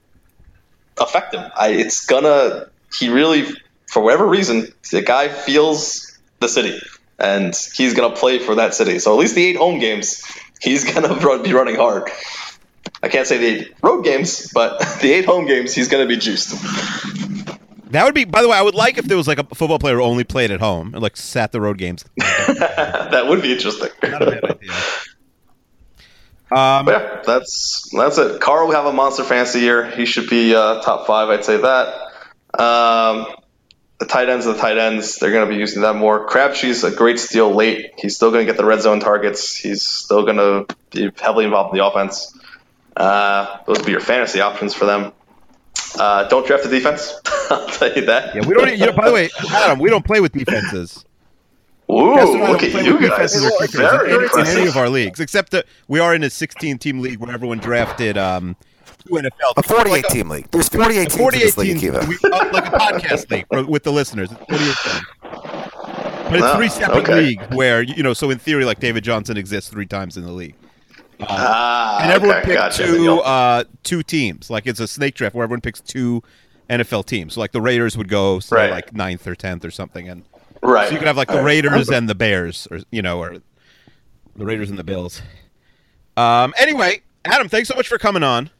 affect 1.00 1.34
him. 1.34 1.50
I, 1.56 1.68
it's 1.68 2.06
gonna. 2.06 2.68
He 2.98 3.08
really, 3.08 3.46
for 3.86 4.02
whatever 4.02 4.26
reason, 4.26 4.72
the 4.90 5.02
guy 5.02 5.28
feels 5.28 6.18
the 6.40 6.48
city, 6.48 6.80
and 7.18 7.54
he's 7.74 7.94
gonna 7.94 8.14
play 8.14 8.38
for 8.38 8.56
that 8.56 8.74
city. 8.74 8.98
So 8.98 9.12
at 9.12 9.18
least 9.18 9.34
the 9.34 9.44
eight 9.44 9.56
home 9.56 9.78
games, 9.78 10.22
he's 10.60 10.84
gonna 10.92 11.42
be 11.42 11.52
running 11.52 11.76
hard. 11.76 12.10
I 13.02 13.08
can't 13.08 13.26
say 13.26 13.38
the 13.38 13.72
road 13.82 14.02
games, 14.02 14.50
but 14.52 14.78
the 15.00 15.12
eight 15.12 15.24
home 15.24 15.46
games, 15.46 15.74
he's 15.74 15.88
gonna 15.88 16.06
be 16.06 16.16
juiced. 16.16 16.54
That 17.90 18.04
would 18.04 18.14
be. 18.14 18.24
By 18.24 18.42
the 18.42 18.48
way, 18.48 18.56
I 18.56 18.62
would 18.62 18.74
like 18.74 18.98
if 18.98 19.06
there 19.06 19.16
was 19.16 19.26
like 19.26 19.38
a 19.38 19.44
football 19.44 19.78
player 19.78 19.96
who 19.96 20.02
only 20.02 20.24
played 20.24 20.50
at 20.50 20.60
home 20.60 20.94
and 20.94 21.02
like 21.02 21.16
sat 21.16 21.52
the 21.52 21.60
road 21.60 21.78
games. 21.78 22.04
that 22.16 23.24
would 23.26 23.42
be 23.42 23.52
interesting. 23.52 23.90
Not 24.02 24.22
a 24.22 24.30
bad 24.30 24.44
idea. 24.44 24.72
Um, 26.52 26.88
yeah, 26.88 27.22
that's 27.24 27.88
that's 27.96 28.18
it. 28.18 28.40
Carr 28.40 28.64
will 28.64 28.72
have 28.72 28.86
a 28.86 28.92
monster 28.92 29.22
fantasy 29.22 29.60
year. 29.60 29.88
He 29.88 30.04
should 30.04 30.28
be 30.28 30.54
uh, 30.54 30.82
top 30.82 31.06
five. 31.06 31.28
I'd 31.28 31.44
say 31.44 31.58
that. 31.58 32.60
Um, 32.60 33.26
the 34.00 34.06
tight 34.06 34.28
ends 34.28 34.46
the 34.46 34.56
tight 34.56 34.78
ends. 34.78 35.16
They're 35.16 35.30
going 35.30 35.48
to 35.48 35.54
be 35.54 35.60
using 35.60 35.82
that 35.82 35.94
more. 35.94 36.26
Crabtree's 36.26 36.82
a 36.84 36.90
great 36.90 37.20
steal 37.20 37.54
late. 37.54 37.92
He's 37.98 38.16
still 38.16 38.30
going 38.32 38.46
to 38.46 38.52
get 38.52 38.56
the 38.56 38.64
red 38.64 38.80
zone 38.80 38.98
targets. 38.98 39.54
He's 39.56 39.82
still 39.82 40.24
going 40.24 40.38
to 40.38 40.74
be 40.90 41.10
heavily 41.20 41.44
involved 41.44 41.72
in 41.72 41.78
the 41.78 41.86
offense. 41.86 42.36
Uh, 42.96 43.58
those 43.66 43.78
would 43.78 43.86
be 43.86 43.92
your 43.92 44.00
fantasy 44.00 44.40
options 44.40 44.74
for 44.74 44.86
them. 44.86 45.12
Uh, 45.98 46.28
don't 46.28 46.46
draft 46.46 46.64
the 46.64 46.70
defense. 46.70 47.14
I'll 47.50 47.66
tell 47.68 47.92
you 47.92 48.04
that. 48.06 48.34
yeah, 48.34 48.46
we 48.46 48.54
don't. 48.54 48.70
You 48.78 48.86
know, 48.86 48.92
by 48.92 49.08
the 49.08 49.14
way, 49.14 49.30
Adam, 49.52 49.78
we 49.78 49.90
don't 49.90 50.04
play 50.04 50.20
with 50.20 50.32
defenses. 50.32 51.04
Ooh, 51.90 52.14
Guess 52.14 52.28
what? 52.28 52.42
I 52.42 52.52
look 52.52 52.62
at 52.62 52.84
you 52.84 53.00
guys. 53.00 53.32
defenses 53.32 53.80
or 53.80 54.06
in 54.06 54.14
any- 54.14 54.40
in, 54.40 54.58
any 54.58 54.68
of 54.68 54.76
our 54.76 54.88
leagues, 54.88 55.18
except 55.18 55.50
that 55.52 55.66
we 55.88 55.98
are 55.98 56.14
in 56.14 56.22
a 56.22 56.28
16-team 56.28 57.00
league 57.00 57.18
where 57.18 57.32
everyone 57.32 57.58
drafted 57.58 58.16
um, 58.16 58.56
two 59.06 59.14
NFL. 59.14 59.30
A 59.56 59.62
48 59.62 59.90
like 59.90 60.06
team 60.08 60.28
league. 60.28 60.48
There's 60.52 60.68
48 60.68 60.94
teams 60.94 61.14
in 61.14 61.18
48 61.18 61.42
this 61.42 61.56
league, 61.58 61.80
teams, 61.80 61.96
Akiva. 61.96 62.08
we, 62.08 62.16
uh, 62.30 62.50
like 62.52 62.66
a 62.66 62.70
podcast 62.70 63.30
league 63.30 63.46
for, 63.48 63.64
with 63.66 63.82
the 63.82 63.92
listeners. 63.92 64.30
It's 64.30 64.40
48 64.48 64.76
teams. 64.84 65.06
But 66.30 66.38
it's 66.38 66.56
three 66.56 66.68
separate 66.68 67.02
okay. 67.04 67.20
leagues 67.20 67.44
where 67.50 67.82
you 67.82 68.04
know. 68.04 68.12
So 68.14 68.30
in 68.30 68.38
theory, 68.38 68.64
like 68.64 68.78
David 68.78 69.02
Johnson 69.02 69.36
exists 69.36 69.68
three 69.68 69.86
times 69.86 70.16
in 70.16 70.24
the 70.24 70.30
league, 70.30 70.54
Ah, 71.28 72.00
and 72.02 72.12
everyone 72.12 72.38
okay, 72.38 72.46
picked 72.46 72.58
gotcha. 72.58 72.86
two 72.86 73.20
uh, 73.20 73.64
two 73.82 74.02
teams. 74.02 74.50
Like 74.50 74.66
it's 74.66 74.80
a 74.80 74.88
snake 74.88 75.14
draft 75.14 75.34
where 75.34 75.44
everyone 75.44 75.60
picks 75.60 75.80
two 75.80 76.22
NFL 76.68 77.06
teams. 77.06 77.34
So 77.34 77.40
like 77.40 77.52
the 77.52 77.60
Raiders 77.60 77.96
would 77.96 78.08
go 78.08 78.40
say 78.40 78.56
Right. 78.56 78.70
like 78.70 78.94
ninth 78.94 79.26
or 79.26 79.34
tenth 79.34 79.64
or 79.64 79.70
something, 79.70 80.08
and 80.08 80.24
right. 80.62 80.86
so 80.88 80.92
you 80.92 80.98
could 80.98 81.06
have 81.06 81.16
like 81.16 81.28
the 81.28 81.42
Raiders 81.42 81.88
and 81.90 82.08
the 82.08 82.14
Bears, 82.14 82.66
or 82.70 82.80
you 82.90 83.02
know, 83.02 83.18
or 83.20 83.36
the 84.36 84.44
Raiders 84.44 84.70
and 84.70 84.78
the 84.78 84.84
Bills. 84.84 85.22
Um. 86.16 86.54
Anyway, 86.58 87.02
Adam, 87.24 87.48
thanks 87.48 87.68
so 87.68 87.74
much 87.74 87.88
for 87.88 87.98
coming 87.98 88.22
on. 88.22 88.50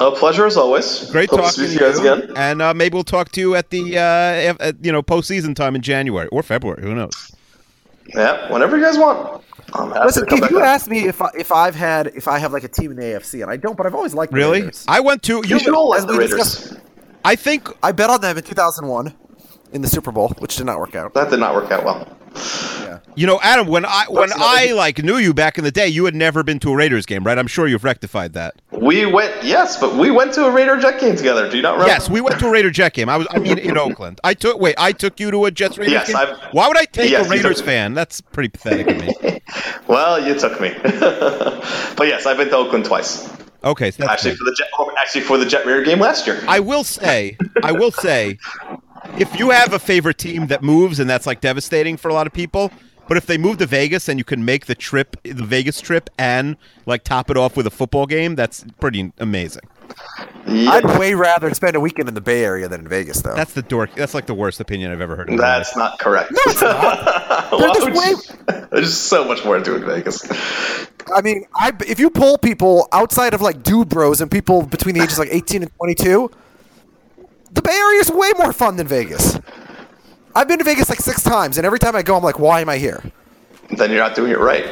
A 0.00 0.10
pleasure 0.10 0.44
as 0.44 0.56
always. 0.56 1.10
Great 1.10 1.30
Hope 1.30 1.40
to 1.40 1.46
talking 1.46 1.64
to 1.64 1.68
to 1.68 1.72
you 1.72 1.78
guys 1.78 1.98
again. 1.98 2.32
And 2.36 2.60
uh, 2.60 2.74
maybe 2.74 2.94
we'll 2.94 3.04
talk 3.04 3.30
to 3.32 3.40
you 3.40 3.54
at 3.54 3.70
the 3.70 3.96
uh, 3.96 4.54
at, 4.60 4.84
you 4.84 4.92
know 4.92 5.02
postseason 5.02 5.54
time 5.54 5.74
in 5.74 5.82
January 5.82 6.28
or 6.28 6.42
February. 6.42 6.82
Who 6.82 6.94
knows? 6.94 7.32
Yeah, 8.14 8.52
whenever 8.52 8.76
you 8.76 8.82
guys 8.84 8.98
want. 8.98 9.42
I'm 9.74 9.90
Listen, 10.04 10.24
to 10.24 10.28
come 10.30 10.42
if 10.44 10.50
you 10.50 10.58
on. 10.58 10.64
asked 10.64 10.88
me 10.90 11.06
if 11.06 11.22
I, 11.22 11.30
if 11.36 11.50
I've 11.52 11.74
had 11.74 12.08
if 12.08 12.28
I 12.28 12.38
have 12.38 12.52
like 12.52 12.64
a 12.64 12.68
team 12.68 12.90
in 12.90 12.96
the 12.96 13.02
AFC, 13.04 13.42
and 13.42 13.50
I 13.50 13.56
don't, 13.56 13.76
but 13.76 13.86
I've 13.86 13.94
always 13.94 14.14
liked 14.14 14.32
the 14.32 14.36
Really? 14.38 14.60
Raiders. 14.62 14.84
I 14.88 15.00
went 15.00 15.22
to. 15.24 15.42
You 15.46 15.58
should 15.58 15.74
all 15.74 15.90
like 15.90 16.00
as 16.00 16.06
the 16.06 16.14
Raiders. 16.14 16.30
discussed- 16.38 16.80
I 17.24 17.36
think 17.36 17.68
I 17.82 17.92
bet 17.92 18.10
on 18.10 18.20
them 18.20 18.36
in 18.36 18.42
2001 18.42 19.14
in 19.72 19.80
the 19.82 19.88
Super 19.88 20.10
Bowl, 20.12 20.30
which 20.38 20.56
did 20.56 20.66
not 20.66 20.78
work 20.78 20.94
out. 20.96 21.14
That 21.14 21.30
did 21.30 21.38
not 21.40 21.54
work 21.54 21.70
out 21.70 21.84
well. 21.84 22.08
You 23.14 23.26
know, 23.26 23.38
Adam. 23.42 23.66
When 23.66 23.84
I 23.84 24.04
when 24.08 24.30
I 24.34 24.72
like 24.72 25.02
knew 25.02 25.16
you 25.18 25.34
back 25.34 25.58
in 25.58 25.64
the 25.64 25.70
day, 25.70 25.88
you 25.88 26.04
had 26.04 26.14
never 26.14 26.42
been 26.42 26.58
to 26.60 26.70
a 26.70 26.76
Raiders 26.76 27.06
game, 27.06 27.24
right? 27.24 27.38
I'm 27.38 27.46
sure 27.46 27.66
you've 27.66 27.84
rectified 27.84 28.32
that. 28.34 28.54
We 28.70 29.06
went, 29.06 29.44
yes, 29.44 29.78
but 29.78 29.94
we 29.96 30.10
went 30.10 30.32
to 30.34 30.44
a 30.46 30.50
Raider 30.50 30.76
Jet 30.80 31.00
game 31.00 31.14
together. 31.16 31.48
Do 31.48 31.56
you 31.56 31.62
not 31.62 31.72
remember? 31.74 31.90
Yes, 31.92 32.10
we 32.10 32.20
went 32.20 32.38
to 32.40 32.46
a 32.46 32.50
Raider 32.50 32.70
Jet 32.70 32.94
game. 32.94 33.08
I 33.08 33.16
was, 33.16 33.26
I 33.30 33.38
mean, 33.38 33.58
in 33.58 33.76
Oakland. 33.78 34.20
I 34.24 34.34
took. 34.34 34.58
Wait, 34.60 34.74
I 34.78 34.92
took 34.92 35.20
you 35.20 35.30
to 35.30 35.44
a 35.44 35.50
Jets 35.50 35.78
Raiders 35.78 35.92
Yes, 35.92 36.06
game. 36.08 36.16
I've- 36.16 36.32
Why 36.52 36.68
would 36.68 36.76
I 36.76 36.84
take 36.86 37.10
Yes, 37.10 37.26
a 37.26 37.30
Raiders 37.30 37.60
fan? 37.60 37.94
That's 37.94 38.20
pretty 38.20 38.48
pathetic 38.48 38.88
of 38.88 38.98
me. 38.98 39.40
Well, 39.86 40.24
you 40.26 40.38
took 40.38 40.58
me. 40.60 40.72
but 40.82 42.06
yes, 42.06 42.24
I've 42.24 42.38
been 42.38 42.48
to 42.48 42.56
Oakland 42.56 42.84
twice. 42.86 43.28
Okay, 43.64 43.90
so 43.90 44.08
Actually, 44.08 44.34
for 44.36 44.44
the 44.44 44.54
Jet, 44.56 44.68
actually 44.98 45.20
for 45.20 45.36
the 45.38 45.44
Jet 45.44 45.66
Raider 45.66 45.82
game 45.82 46.00
last 46.00 46.26
year. 46.26 46.42
I 46.48 46.60
will 46.60 46.84
say, 46.84 47.36
I 47.62 47.72
will 47.72 47.90
say, 47.92 48.38
if 49.18 49.38
you 49.38 49.50
have 49.50 49.72
a 49.74 49.78
favorite 49.78 50.18
team 50.18 50.46
that 50.46 50.62
moves, 50.62 50.98
and 50.98 51.08
that's 51.10 51.26
like 51.26 51.40
devastating 51.40 51.96
for 51.96 52.08
a 52.08 52.14
lot 52.14 52.26
of 52.26 52.32
people, 52.32 52.72
but 53.08 53.16
if 53.16 53.26
they 53.26 53.36
move 53.38 53.58
to 53.58 53.66
Vegas 53.66 54.08
and 54.08 54.18
you 54.18 54.24
can 54.24 54.44
make 54.44 54.66
the 54.66 54.74
trip, 54.74 55.16
the 55.22 55.44
Vegas 55.44 55.80
trip, 55.80 56.08
and 56.18 56.56
like 56.86 57.04
top 57.04 57.30
it 57.30 57.36
off 57.36 57.56
with 57.56 57.66
a 57.66 57.70
football 57.70 58.06
game, 58.06 58.34
that's 58.34 58.64
pretty 58.80 59.12
amazing. 59.18 59.62
I'd 60.46 60.98
way 60.98 61.12
rather 61.14 61.52
spend 61.54 61.76
a 61.76 61.80
weekend 61.80 62.08
in 62.08 62.14
the 62.14 62.20
Bay 62.20 62.44
Area 62.44 62.66
than 62.68 62.80
in 62.80 62.88
Vegas, 62.88 63.20
though. 63.22 63.34
That's 63.34 63.52
the 63.52 63.60
dork. 63.62 63.94
That's 63.94 64.14
like 64.14 64.26
the 64.26 64.34
worst 64.34 64.58
opinion 64.60 64.90
I've 64.90 65.00
ever 65.02 65.16
heard. 65.16 65.28
in 65.28 65.36
my 65.36 65.42
life. 65.42 65.66
That's 65.66 65.76
not 65.76 65.98
correct. 65.98 66.32
There's 66.46 66.62
Why 66.62 67.72
just 67.74 67.84
would 67.84 67.94
you- 68.58 68.66
There's 68.70 68.96
so 68.96 69.24
much 69.24 69.44
more 69.44 69.58
to 69.58 69.64
do 69.64 69.76
in 69.76 69.84
Vegas. 69.84 70.26
I 71.14 71.20
mean, 71.20 71.44
I, 71.54 71.72
if 71.86 71.98
you 72.00 72.08
poll 72.10 72.38
people 72.38 72.88
outside 72.92 73.34
of 73.34 73.42
like 73.42 73.62
dude 73.62 73.88
bros 73.90 74.20
and 74.22 74.30
people 74.30 74.62
between 74.62 74.94
the 74.94 75.02
ages 75.02 75.18
like 75.18 75.28
18 75.30 75.62
and 75.62 75.74
22, 75.76 76.30
the 77.52 77.60
Bay 77.62 77.70
Area 77.72 78.00
is 78.00 78.10
way 78.10 78.30
more 78.38 78.52
fun 78.54 78.76
than 78.76 78.86
Vegas. 78.86 79.38
I've 80.34 80.48
been 80.48 80.58
to 80.58 80.64
Vegas 80.64 80.88
like 80.88 81.00
six 81.00 81.22
times, 81.22 81.58
and 81.58 81.66
every 81.66 81.78
time 81.78 81.94
I 81.94 82.02
go, 82.02 82.16
I'm 82.16 82.22
like, 82.22 82.38
why 82.38 82.60
am 82.60 82.68
I 82.68 82.78
here? 82.78 83.02
Then 83.76 83.90
you're 83.90 84.00
not 84.00 84.14
doing 84.14 84.32
it 84.32 84.38
right. 84.38 84.66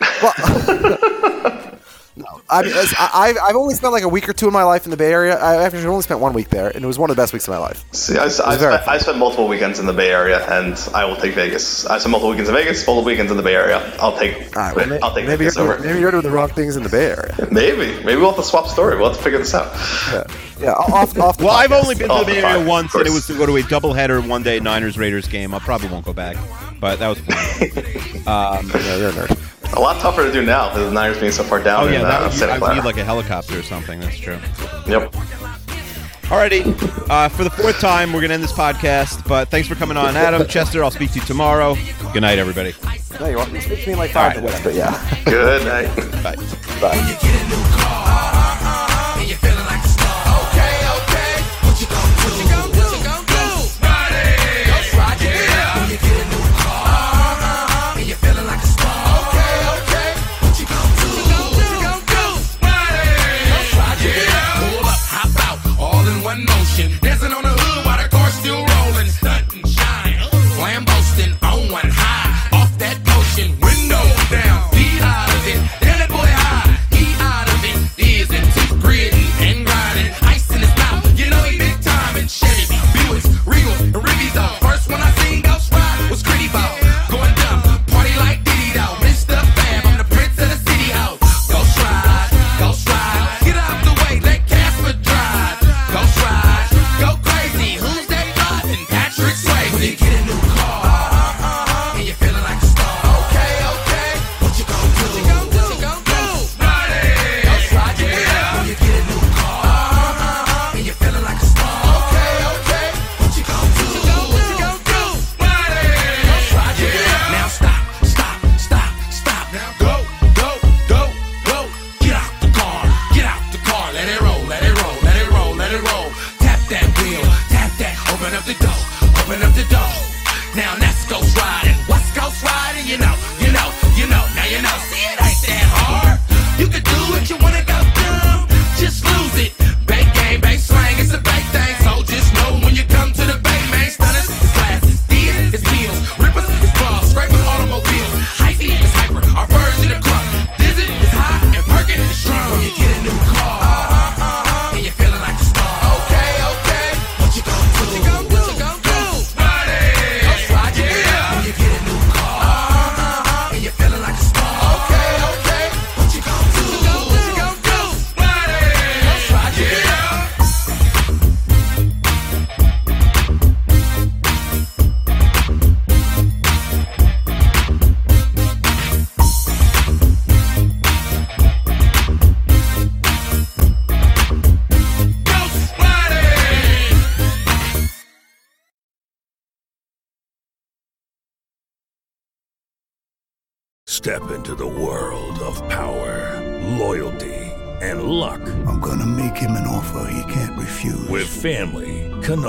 no, 2.18 2.40
I 2.50 2.62
mean, 2.62 2.72
as- 2.72 2.94
I, 2.98 3.10
I've, 3.14 3.36
I've 3.42 3.56
only 3.56 3.74
spent 3.74 3.92
like 3.92 4.02
a 4.02 4.08
week 4.08 4.28
or 4.28 4.32
two 4.32 4.46
in 4.48 4.52
my 4.52 4.64
life 4.64 4.84
in 4.84 4.90
the 4.90 4.96
Bay 4.96 5.12
Area. 5.12 5.36
I 5.38 5.62
actually 5.62 5.86
only 5.86 6.02
spent 6.02 6.20
one 6.20 6.32
week 6.32 6.48
there, 6.50 6.68
and 6.68 6.82
it 6.84 6.86
was 6.86 6.98
one 6.98 7.10
of 7.10 7.16
the 7.16 7.22
best 7.22 7.32
weeks 7.32 7.46
of 7.46 7.52
my 7.52 7.58
life. 7.58 7.84
See, 7.94 8.18
I, 8.18 8.24
I, 8.24 8.28
spent, 8.28 8.88
I 8.88 8.98
spent 8.98 9.18
multiple 9.18 9.46
weekends 9.48 9.78
in 9.78 9.86
the 9.86 9.92
Bay 9.92 10.10
Area, 10.10 10.44
and 10.50 10.74
I 10.94 11.04
will 11.04 11.16
take 11.16 11.34
Vegas. 11.34 11.86
I 11.86 11.98
spent 11.98 12.10
multiple 12.10 12.30
weekends 12.30 12.48
in 12.48 12.54
Vegas, 12.56 12.86
multiple 12.86 13.04
weekends 13.06 13.30
in 13.30 13.36
the 13.36 13.42
Bay 13.42 13.54
Area. 13.54 13.78
I'll 14.00 14.16
take. 14.18 14.34
All 14.56 14.62
right, 14.62 14.74
well, 14.76 14.86
may- 14.88 15.00
I'll 15.00 15.14
take 15.14 15.26
maybe 15.26 15.38
Vegas 15.44 15.56
you're, 15.56 15.72
over. 15.74 15.82
maybe 15.84 16.00
you're 16.00 16.10
doing 16.10 16.22
the 16.24 16.30
wrong 16.30 16.48
things 16.48 16.76
in 16.76 16.82
the 16.82 16.88
Bay 16.88 17.06
Area. 17.10 17.34
Maybe, 17.52 17.86
maybe 18.04 18.16
we'll 18.16 18.28
have 18.32 18.36
to 18.36 18.42
swap 18.42 18.66
story. 18.68 18.96
We'll 18.96 19.08
have 19.08 19.16
to 19.16 19.22
figure 19.22 19.38
this 19.38 19.54
out. 19.54 19.72
Yeah, 20.12 20.24
yeah 20.60 20.72
off, 20.72 21.16
off 21.18 21.38
the 21.38 21.44
Well, 21.46 21.54
I've 21.54 21.72
only 21.72 21.94
been 21.94 22.08
to 22.08 22.14
Oh, 22.14 22.18
the 22.20 22.26
Bay 22.26 22.38
Area 22.42 22.58
fine, 22.58 22.66
once, 22.66 22.94
and 22.94 23.06
it 23.06 23.10
was 23.10 23.26
to 23.28 23.36
go 23.38 23.46
to 23.46 23.56
a 23.56 23.62
doubleheader 23.62 24.26
one 24.26 24.42
day 24.42 24.60
Niners 24.60 24.98
Raiders 24.98 25.26
game. 25.28 25.54
I 25.54 25.58
probably 25.60 25.88
won't 25.88 26.04
go 26.04 26.12
back, 26.12 26.36
but 26.80 26.98
that 26.98 27.08
was 27.08 27.18
fun. 27.20 27.36
um, 28.26 28.70
Yeah, 28.74 28.96
you're 28.96 29.08
a 29.08 29.12
nerd. 29.12 29.37
A 29.74 29.80
lot 29.80 30.00
tougher 30.00 30.24
to 30.24 30.32
do 30.32 30.42
now 30.44 30.68
because 30.70 30.86
the 30.86 30.92
Niners 30.92 31.18
being 31.20 31.30
so 31.32 31.42
far 31.44 31.62
down 31.62 31.84
oh 31.84 31.88
yeah, 31.88 31.96
in 32.00 32.02
that 32.02 32.20
uh, 32.22 32.24
would, 32.24 32.32
Santa 32.32 32.52
I 32.52 32.54
would 32.54 32.60
Clara. 32.60 32.74
need 32.76 32.84
like 32.84 32.96
a 32.96 33.04
helicopter 33.04 33.58
or 33.58 33.62
something. 33.62 34.00
That's 34.00 34.18
true. 34.18 34.38
yep. 34.86 35.12
Alrighty, 36.28 36.62
uh, 37.08 37.28
for 37.30 37.42
the 37.44 37.48
fourth 37.50 37.80
time, 37.80 38.12
we're 38.12 38.20
gonna 38.20 38.34
end 38.34 38.42
this 38.42 38.52
podcast. 38.52 39.26
But 39.26 39.48
thanks 39.48 39.66
for 39.66 39.74
coming 39.76 39.96
on, 39.96 40.14
Adam 40.16 40.46
Chester. 40.48 40.84
I'll 40.84 40.90
speak 40.90 41.10
to 41.12 41.20
you 41.20 41.24
tomorrow. 41.24 41.74
Good 42.12 42.20
night, 42.20 42.38
everybody. 42.38 42.74
No, 43.18 43.26
you 43.26 43.36
want 43.38 43.50
to 43.50 43.60
speak 43.62 43.80
to 43.80 43.86
me 43.86 43.92
in 43.94 43.98
like 43.98 44.10
five 44.10 44.36
All 44.36 44.42
right, 44.42 44.44
minutes, 44.44 44.62
but 44.62 44.74
yeah. 44.74 45.22
Good 45.24 45.64
night. 45.64 45.94
Bye. 46.22 46.36
Bye. 46.80 48.14